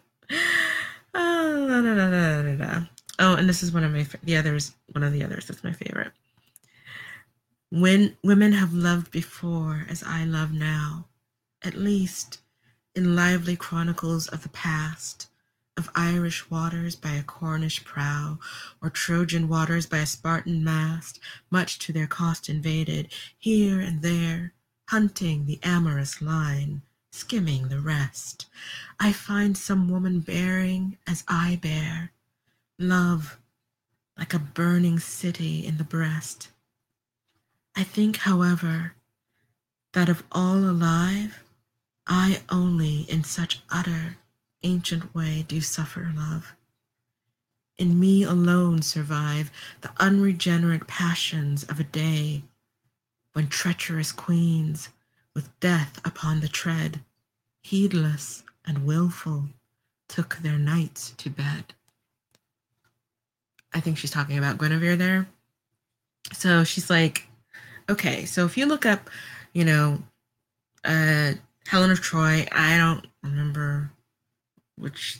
Oh, 1.14 1.68
da, 1.68 1.82
da, 1.82 2.56
da, 2.56 2.86
oh, 3.20 3.36
and 3.36 3.48
this 3.48 3.64
is 3.64 3.72
one 3.72 3.84
of 3.84 3.92
my 3.92 4.06
the 4.24 4.38
others. 4.38 4.74
One 4.92 5.04
of 5.04 5.14
the 5.14 5.24
others 5.24 5.48
that's 5.48 5.64
my 5.64 5.74
favorite. 5.74 6.12
When 7.70 8.18
women 8.24 8.52
have 8.52 8.74
loved 8.74 9.12
before 9.12 9.86
as 9.90 10.04
I 10.06 10.26
love 10.26 10.52
now, 10.52 11.06
at 11.64 11.76
least 11.76 12.40
in 12.96 13.16
lively 13.16 13.56
chronicles 13.56 14.28
of 14.28 14.44
the 14.44 14.50
past, 14.50 15.28
of 15.82 15.90
Irish 15.96 16.48
waters 16.52 16.96
by 16.96 17.14
a 17.14 17.24
Cornish 17.24 17.84
prow, 17.84 18.38
or 18.84 18.92
Trojan 18.92 19.48
waters 19.48 19.88
by 19.88 19.98
a 19.98 20.06
Spartan 20.06 20.64
mast, 20.64 21.20
much 21.50 21.80
to 21.80 21.92
their 21.92 22.06
cost 22.06 22.50
invaded, 22.50 23.12
here 23.40 23.80
and 23.80 24.04
there, 24.04 24.54
hunting 24.90 25.48
the 25.48 25.60
amorous 25.64 26.22
line, 26.22 26.84
skimming 27.12 27.70
the 27.70 27.80
rest, 27.80 28.46
I 29.00 29.12
find 29.12 29.58
some 29.58 29.90
woman 29.90 30.20
bearing 30.20 31.00
as 31.08 31.24
I 31.28 31.58
bear, 31.60 32.12
love 32.78 33.40
like 34.16 34.36
a 34.36 34.40
burning 34.40 35.00
city 35.00 35.66
in 35.66 35.78
the 35.78 35.84
breast. 35.84 36.50
I 37.76 37.82
think, 37.82 38.18
however, 38.18 38.94
that 39.94 40.10
of 40.10 40.22
all 40.32 40.58
alive, 40.58 41.42
I 42.06 42.42
only 42.50 43.08
in 43.10 43.24
such 43.24 43.64
utter, 43.72 44.18
ancient 44.64 45.14
way 45.16 45.46
do 45.48 45.62
suffer 45.62 46.12
love. 46.16 46.54
In 47.78 48.00
me 48.00 48.24
alone 48.24 48.82
survive 48.82 49.52
the 49.82 49.92
unregenerate 50.00 50.88
passions 50.88 51.64
of 51.64 51.80
a 51.80 51.84
day 51.84 52.44
when 53.34 53.48
treacherous 53.48 54.12
queens, 54.12 54.90
with 55.34 55.58
death 55.60 56.00
upon 56.06 56.42
the 56.42 56.48
tread, 56.48 57.00
heedless 57.62 58.44
and 58.66 58.86
wilful, 58.86 59.46
took 60.08 60.38
their 60.38 60.58
knights 60.58 61.12
to 61.18 61.30
bed. 61.30 61.74
I 63.74 63.80
think 63.80 63.98
she's 63.98 64.12
talking 64.12 64.38
about 64.38 64.58
Guinevere 64.58 64.98
there. 64.98 65.28
So 66.34 66.64
she's 66.64 66.90
like, 66.90 67.28
okay, 67.90 68.26
so 68.26 68.46
if 68.46 68.58
you 68.58 68.66
look 68.66 68.86
up, 68.86 69.10
you 69.54 69.64
know, 69.64 70.04
uh, 70.84 71.34
Helen 71.68 71.92
of 71.92 72.02
Troy, 72.02 72.46
I 72.52 72.78
don't 72.78 73.08
remember 73.24 73.92
which 74.82 75.20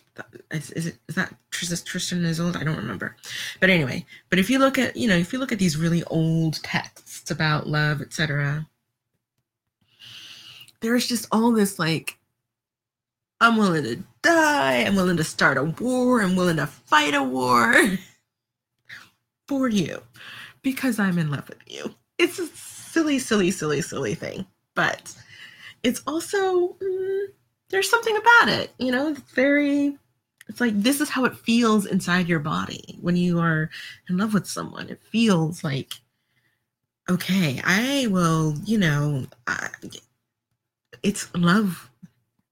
is, 0.50 0.72
is 0.72 0.88
it 0.88 0.98
is 1.08 1.16
that 1.16 1.34
Tristan 1.52 2.26
Isolde? 2.26 2.58
I 2.58 2.64
don't 2.64 2.78
remember, 2.78 3.16
but 3.60 3.70
anyway. 3.70 4.06
But 4.30 4.40
if 4.40 4.50
you 4.50 4.58
look 4.58 4.80
at 4.80 4.98
you 4.98 5.08
know 5.08 5.16
if 5.16 5.32
you 5.32 5.40
look 5.40 5.52
at 5.52 5.60
these 5.60 5.78
really 5.78 6.04
old 6.06 6.62
texts 6.64 7.30
about 7.30 7.68
love, 7.68 8.02
etc., 8.02 8.68
there's 10.82 11.08
just 11.08 11.28
all 11.32 11.52
this 11.52 11.78
like, 11.78 12.18
I'm 13.40 13.56
willing 13.58 13.84
to 13.84 14.04
die. 14.24 14.78
I'm 14.84 14.96
willing 14.96 15.18
to 15.18 15.24
start 15.24 15.58
a 15.58 15.64
war. 15.64 16.22
I'm 16.22 16.36
willing 16.36 16.58
to 16.58 16.68
fight 16.68 17.14
a 17.14 17.24
war 17.24 17.76
for 19.48 19.70
you 19.70 20.02
because 20.64 21.00
I'm 21.00 21.20
in 21.20 21.30
love 21.30 21.48
with 21.48 21.62
you. 21.68 21.94
It's 22.18 22.40
a 22.40 22.48
silly, 22.48 23.20
silly, 23.20 23.52
silly, 23.52 23.82
silly 23.82 24.16
thing, 24.16 24.46
but 24.74 25.16
it's 25.84 26.02
also. 26.08 26.76
Mm, 26.82 27.28
there's 27.72 27.90
something 27.90 28.16
about 28.16 28.50
it, 28.50 28.72
you 28.78 28.92
know, 28.92 29.10
it's 29.10 29.20
very 29.34 29.98
it's 30.48 30.60
like 30.60 30.82
this 30.82 31.00
is 31.00 31.10
how 31.10 31.24
it 31.26 31.38
feels 31.38 31.86
inside 31.86 32.28
your 32.28 32.40
body 32.40 32.98
when 33.00 33.16
you 33.16 33.40
are 33.40 33.70
in 34.10 34.18
love 34.18 34.34
with 34.34 34.46
someone. 34.46 34.90
It 34.90 35.02
feels 35.02 35.64
like 35.64 35.94
okay, 37.10 37.62
I 37.64 38.08
will, 38.08 38.56
you 38.66 38.78
know, 38.78 39.26
I, 39.48 39.70
it's 41.04 41.34
love 41.36 41.90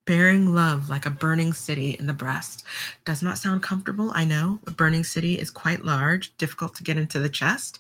bearing 0.05 0.53
love 0.53 0.89
like 0.89 1.05
a 1.05 1.11
burning 1.11 1.53
city 1.53 1.95
in 1.99 2.07
the 2.07 2.13
breast. 2.13 2.63
Does 3.05 3.22
not 3.22 3.38
sound 3.38 3.61
comfortable, 3.63 4.11
I 4.13 4.26
know. 4.26 4.59
A 4.65 4.72
burning 4.72 5.03
city 5.03 5.38
is 5.38 5.51
quite 5.51 5.86
large, 5.86 6.36
difficult 6.38 6.76
to 6.76 6.84
get 6.84 6.97
into 6.97 7.20
the 7.20 7.30
chest, 7.30 7.80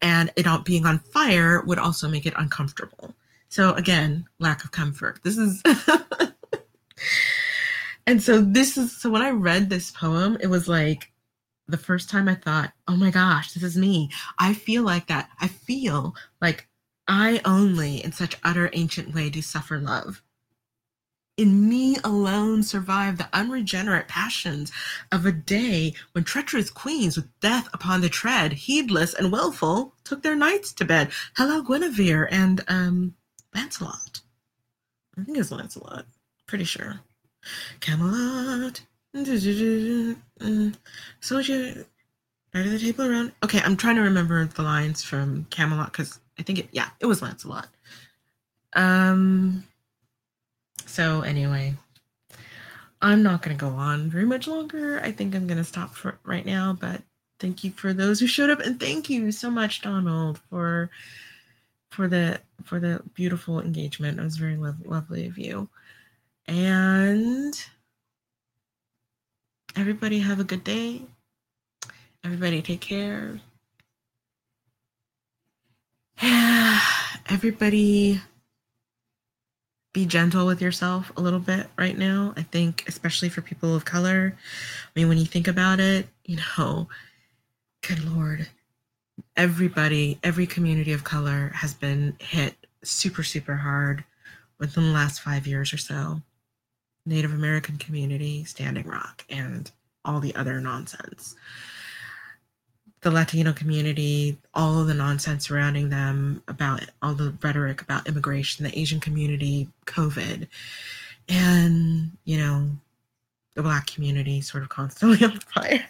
and 0.00 0.30
it 0.36 0.46
all 0.46 0.60
being 0.60 0.86
on 0.86 0.98
fire 0.98 1.62
would 1.62 1.78
also 1.78 2.08
make 2.08 2.26
it 2.26 2.34
uncomfortable. 2.36 3.14
So 3.48 3.72
again, 3.74 4.26
lack 4.38 4.64
of 4.64 4.72
comfort. 4.72 5.20
This 5.22 5.38
is 5.38 5.62
and 8.06 8.22
so 8.22 8.40
this 8.40 8.76
is 8.76 8.96
so 8.96 9.10
when 9.10 9.22
I 9.22 9.30
read 9.30 9.68
this 9.68 9.90
poem, 9.90 10.36
it 10.40 10.46
was 10.46 10.68
like 10.68 11.12
the 11.68 11.76
first 11.76 12.08
time 12.08 12.28
I 12.28 12.34
thought, 12.34 12.72
oh 12.86 12.96
my 12.96 13.10
gosh, 13.10 13.52
this 13.52 13.62
is 13.62 13.76
me. 13.76 14.10
I 14.38 14.54
feel 14.54 14.82
like 14.84 15.08
that. 15.08 15.28
I 15.40 15.48
feel 15.48 16.14
like 16.40 16.68
I 17.08 17.40
only 17.44 18.04
in 18.04 18.12
such 18.12 18.38
utter 18.44 18.70
ancient 18.72 19.14
way 19.14 19.30
do 19.30 19.42
suffer 19.42 19.78
love. 19.78 20.22
In 21.36 21.68
me 21.68 21.98
alone 22.02 22.62
survive 22.62 23.18
the 23.18 23.28
unregenerate 23.32 24.08
passions 24.08 24.72
of 25.12 25.26
a 25.26 25.32
day 25.32 25.92
when 26.12 26.24
treacherous 26.24 26.70
queens 26.70 27.16
with 27.16 27.28
death 27.40 27.68
upon 27.74 28.00
the 28.00 28.08
tread, 28.08 28.54
heedless 28.54 29.12
and 29.12 29.30
wilful, 29.30 29.94
took 30.02 30.22
their 30.22 30.36
knights 30.36 30.72
to 30.74 30.84
bed. 30.84 31.10
Hello, 31.36 31.60
Guinevere 31.62 32.28
and 32.30 32.64
um 32.68 33.14
Lancelot. 33.54 34.20
I 35.18 35.24
think 35.24 35.36
it's 35.36 35.50
Lancelot. 35.50 36.06
Pretty 36.46 36.64
sure. 36.64 37.00
Camelot. 37.80 38.80
Soldier. 41.20 41.86
Right 42.54 42.66
of 42.66 42.72
the 42.72 42.78
table 42.78 43.04
around. 43.04 43.32
Okay, 43.44 43.60
I'm 43.62 43.76
trying 43.76 43.96
to 43.96 44.02
remember 44.02 44.44
the 44.46 44.62
lines 44.62 45.02
from 45.02 45.46
Camelot 45.50 45.92
because 45.92 46.20
I 46.38 46.42
think 46.42 46.60
it. 46.60 46.68
Yeah, 46.72 46.88
it 47.00 47.06
was 47.06 47.22
Lancelot. 47.22 47.68
Um. 48.72 49.64
So 50.86 51.20
anyway, 51.20 51.74
I'm 53.02 53.22
not 53.22 53.42
going 53.42 53.56
to 53.56 53.60
go 53.60 53.70
on 53.70 54.08
very 54.10 54.24
much 54.24 54.46
longer. 54.46 55.00
I 55.00 55.12
think 55.12 55.34
I'm 55.34 55.46
going 55.46 55.58
to 55.58 55.64
stop 55.64 55.94
for 55.94 56.18
right 56.24 56.46
now. 56.46 56.76
But 56.78 57.02
thank 57.38 57.62
you 57.62 57.72
for 57.72 57.92
those 57.92 58.20
who 58.20 58.26
showed 58.26 58.50
up, 58.50 58.60
and 58.60 58.80
thank 58.80 59.10
you 59.10 59.32
so 59.32 59.50
much, 59.50 59.82
Donald, 59.82 60.40
for 60.48 60.90
for 61.90 62.08
the 62.08 62.40
for 62.64 62.80
the 62.80 63.02
beautiful 63.14 63.60
engagement. 63.60 64.18
It 64.18 64.22
was 64.24 64.36
very 64.36 64.56
lo- 64.56 64.74
lovely 64.84 65.26
of 65.26 65.36
you. 65.36 65.68
And 66.48 67.54
everybody 69.76 70.20
have 70.20 70.40
a 70.40 70.44
good 70.44 70.64
day. 70.64 71.02
Everybody 72.24 72.62
take 72.62 72.80
care. 72.80 73.40
everybody 77.28 78.20
be 79.92 80.06
gentle 80.06 80.46
with 80.46 80.60
yourself 80.60 81.10
a 81.16 81.20
little 81.20 81.40
bit 81.40 81.68
right 81.78 81.96
now. 81.96 82.34
I 82.36 82.42
think, 82.42 82.84
especially 82.86 83.28
for 83.28 83.40
people 83.40 83.74
of 83.74 83.84
color. 83.84 84.34
I 84.36 84.90
mean, 84.98 85.08
when 85.08 85.18
you 85.18 85.24
think 85.24 85.48
about 85.48 85.80
it, 85.80 86.06
you 86.24 86.36
know, 86.36 86.88
good 87.86 88.04
Lord, 88.04 88.48
everybody, 89.36 90.18
every 90.22 90.46
community 90.46 90.92
of 90.92 91.04
color 91.04 91.50
has 91.54 91.74
been 91.74 92.16
hit 92.20 92.54
super, 92.82 93.22
super 93.22 93.56
hard 93.56 94.04
within 94.58 94.84
the 94.84 94.92
last 94.92 95.20
five 95.20 95.46
years 95.46 95.72
or 95.72 95.78
so. 95.78 96.22
Native 97.06 97.32
American 97.32 97.78
community, 97.78 98.44
Standing 98.44 98.86
Rock, 98.86 99.24
and 99.30 99.70
all 100.04 100.20
the 100.20 100.34
other 100.34 100.60
nonsense. 100.60 101.36
The 103.02 103.10
Latino 103.10 103.52
community, 103.52 104.38
all 104.52 104.80
of 104.80 104.88
the 104.88 104.94
nonsense 104.94 105.46
surrounding 105.46 105.90
them 105.90 106.42
about 106.48 106.82
all 107.00 107.14
the 107.14 107.34
rhetoric 107.42 107.80
about 107.80 108.08
immigration, 108.08 108.64
the 108.64 108.76
Asian 108.78 108.98
community, 108.98 109.68
COVID, 109.86 110.48
and, 111.28 112.10
you 112.24 112.38
know, 112.38 112.70
the 113.54 113.62
Black 113.62 113.86
community 113.86 114.40
sort 114.40 114.64
of 114.64 114.68
constantly 114.68 115.24
on 115.24 115.38
fire, 115.40 115.88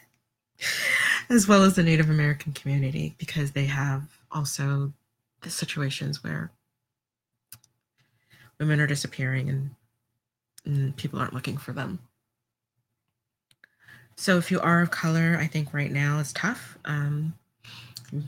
as 1.31 1.49
well 1.49 1.63
as 1.63 1.77
the 1.77 1.83
Native 1.83 2.11
American 2.11 2.53
community, 2.53 3.15
because 3.17 3.53
they 3.53 3.65
have 3.67 4.03
also 4.31 4.93
the 5.41 5.51
situations 5.51 6.23
where 6.23 6.51
women 8.59 8.81
are 8.81 8.87
disappearing 8.87 9.49
and 9.49 9.61
and 9.61 9.76
people 10.97 11.19
aren't 11.19 11.35
looking 11.35 11.57
for 11.57 11.73
them. 11.73 11.99
So 14.17 14.39
if 14.39 14.51
you 14.51 14.61
are 14.61 14.81
of 14.81 14.91
color, 14.91 15.37
I 15.39 15.47
think 15.47 15.75
right 15.75 15.93
now 15.93 16.19
is 16.19 16.33
tough. 16.33 16.79
Um, 16.85 17.35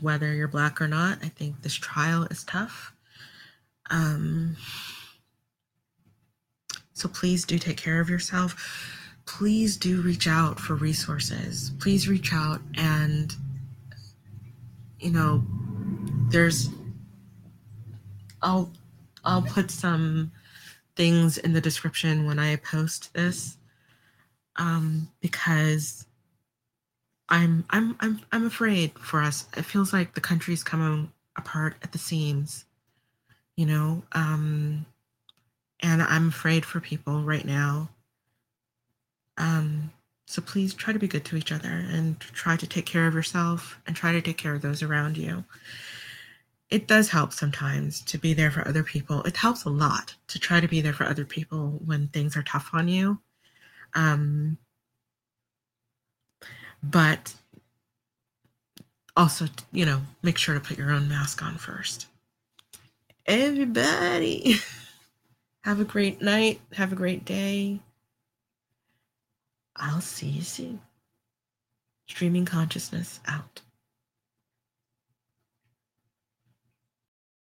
whether 0.01 0.33
you're 0.33 0.47
black 0.47 0.81
or 0.81 0.87
not, 0.87 1.17
I 1.23 1.29
think 1.29 1.61
this 1.61 1.73
trial 1.73 2.23
is 2.29 2.43
tough. 2.43 2.93
Um, 3.89 4.55
so 6.93 7.09
please 7.09 7.45
do 7.45 7.57
take 7.57 7.77
care 7.77 7.99
of 7.99 8.09
yourself. 8.09 8.55
Please 9.25 9.77
do 9.77 10.01
reach 10.01 10.27
out 10.27 10.59
for 10.59 10.75
resources. 10.75 11.71
Please 11.79 12.07
reach 12.07 12.33
out 12.33 12.61
and, 12.75 13.33
you 14.99 15.11
know, 15.11 15.43
there's, 16.29 16.69
I'll, 18.41 18.71
I'll 19.23 19.41
put 19.41 19.71
some 19.71 20.31
things 20.99 21.37
in 21.37 21.53
the 21.53 21.61
description 21.61 22.25
when 22.25 22.37
I 22.37 22.57
post 22.57 23.13
this 23.13 23.55
um, 24.57 25.07
because 25.21 26.05
I'm 27.29 27.63
I'm 27.69 27.95
I'm 28.01 28.19
I'm 28.33 28.45
afraid 28.45 28.99
for 28.99 29.21
us. 29.21 29.47
It 29.55 29.63
feels 29.63 29.93
like 29.93 30.13
the 30.13 30.19
country's 30.19 30.61
coming 30.61 31.09
apart 31.37 31.77
at 31.83 31.93
the 31.93 31.97
seams, 31.97 32.65
you 33.55 33.65
know. 33.65 34.03
Um, 34.11 34.85
and 35.79 36.01
I'm 36.03 36.27
afraid 36.27 36.65
for 36.65 36.81
people 36.81 37.23
right 37.23 37.45
now. 37.45 37.87
Um, 39.37 39.93
so 40.27 40.41
please 40.41 40.73
try 40.73 40.91
to 40.91 40.99
be 40.99 41.07
good 41.07 41.23
to 41.25 41.37
each 41.37 41.53
other 41.53 41.85
and 41.93 42.19
try 42.19 42.57
to 42.57 42.67
take 42.67 42.85
care 42.85 43.07
of 43.07 43.13
yourself 43.13 43.79
and 43.87 43.95
try 43.95 44.11
to 44.11 44.21
take 44.21 44.37
care 44.37 44.53
of 44.53 44.61
those 44.61 44.83
around 44.83 45.15
you 45.15 45.45
it 46.69 46.87
does 46.87 47.09
help 47.09 47.33
sometimes 47.33 48.01
to 48.01 48.17
be 48.17 48.33
there 48.33 48.51
for 48.51 48.67
other 48.67 48.83
people. 48.83 49.23
It 49.23 49.37
helps 49.37 49.65
a 49.65 49.69
lot 49.69 50.15
to 50.27 50.39
try 50.39 50.59
to 50.59 50.67
be 50.67 50.81
there 50.81 50.93
for 50.93 51.05
other 51.05 51.25
people 51.25 51.79
when 51.83 52.07
things 52.09 52.37
are 52.37 52.43
tough 52.43 52.69
on 52.73 52.87
you. 52.87 53.19
Um, 53.95 54.57
but 56.83 57.33
also, 59.17 59.47
you 59.71 59.85
know, 59.85 60.01
make 60.21 60.37
sure 60.37 60.53
to 60.53 60.61
put 60.61 60.77
your 60.77 60.91
own 60.91 61.09
mask 61.09 61.41
on 61.43 61.57
first. 61.57 62.05
Everybody, 63.25 64.55
have 65.61 65.79
a 65.79 65.85
great 65.85 66.21
night. 66.21 66.61
Have 66.73 66.91
a 66.91 66.95
great 66.95 67.25
day. 67.25 67.79
I'll 69.75 70.01
see 70.01 70.27
you 70.27 70.41
soon. 70.41 70.81
Streaming 72.07 72.45
consciousness 72.45 73.19
out. 73.27 73.61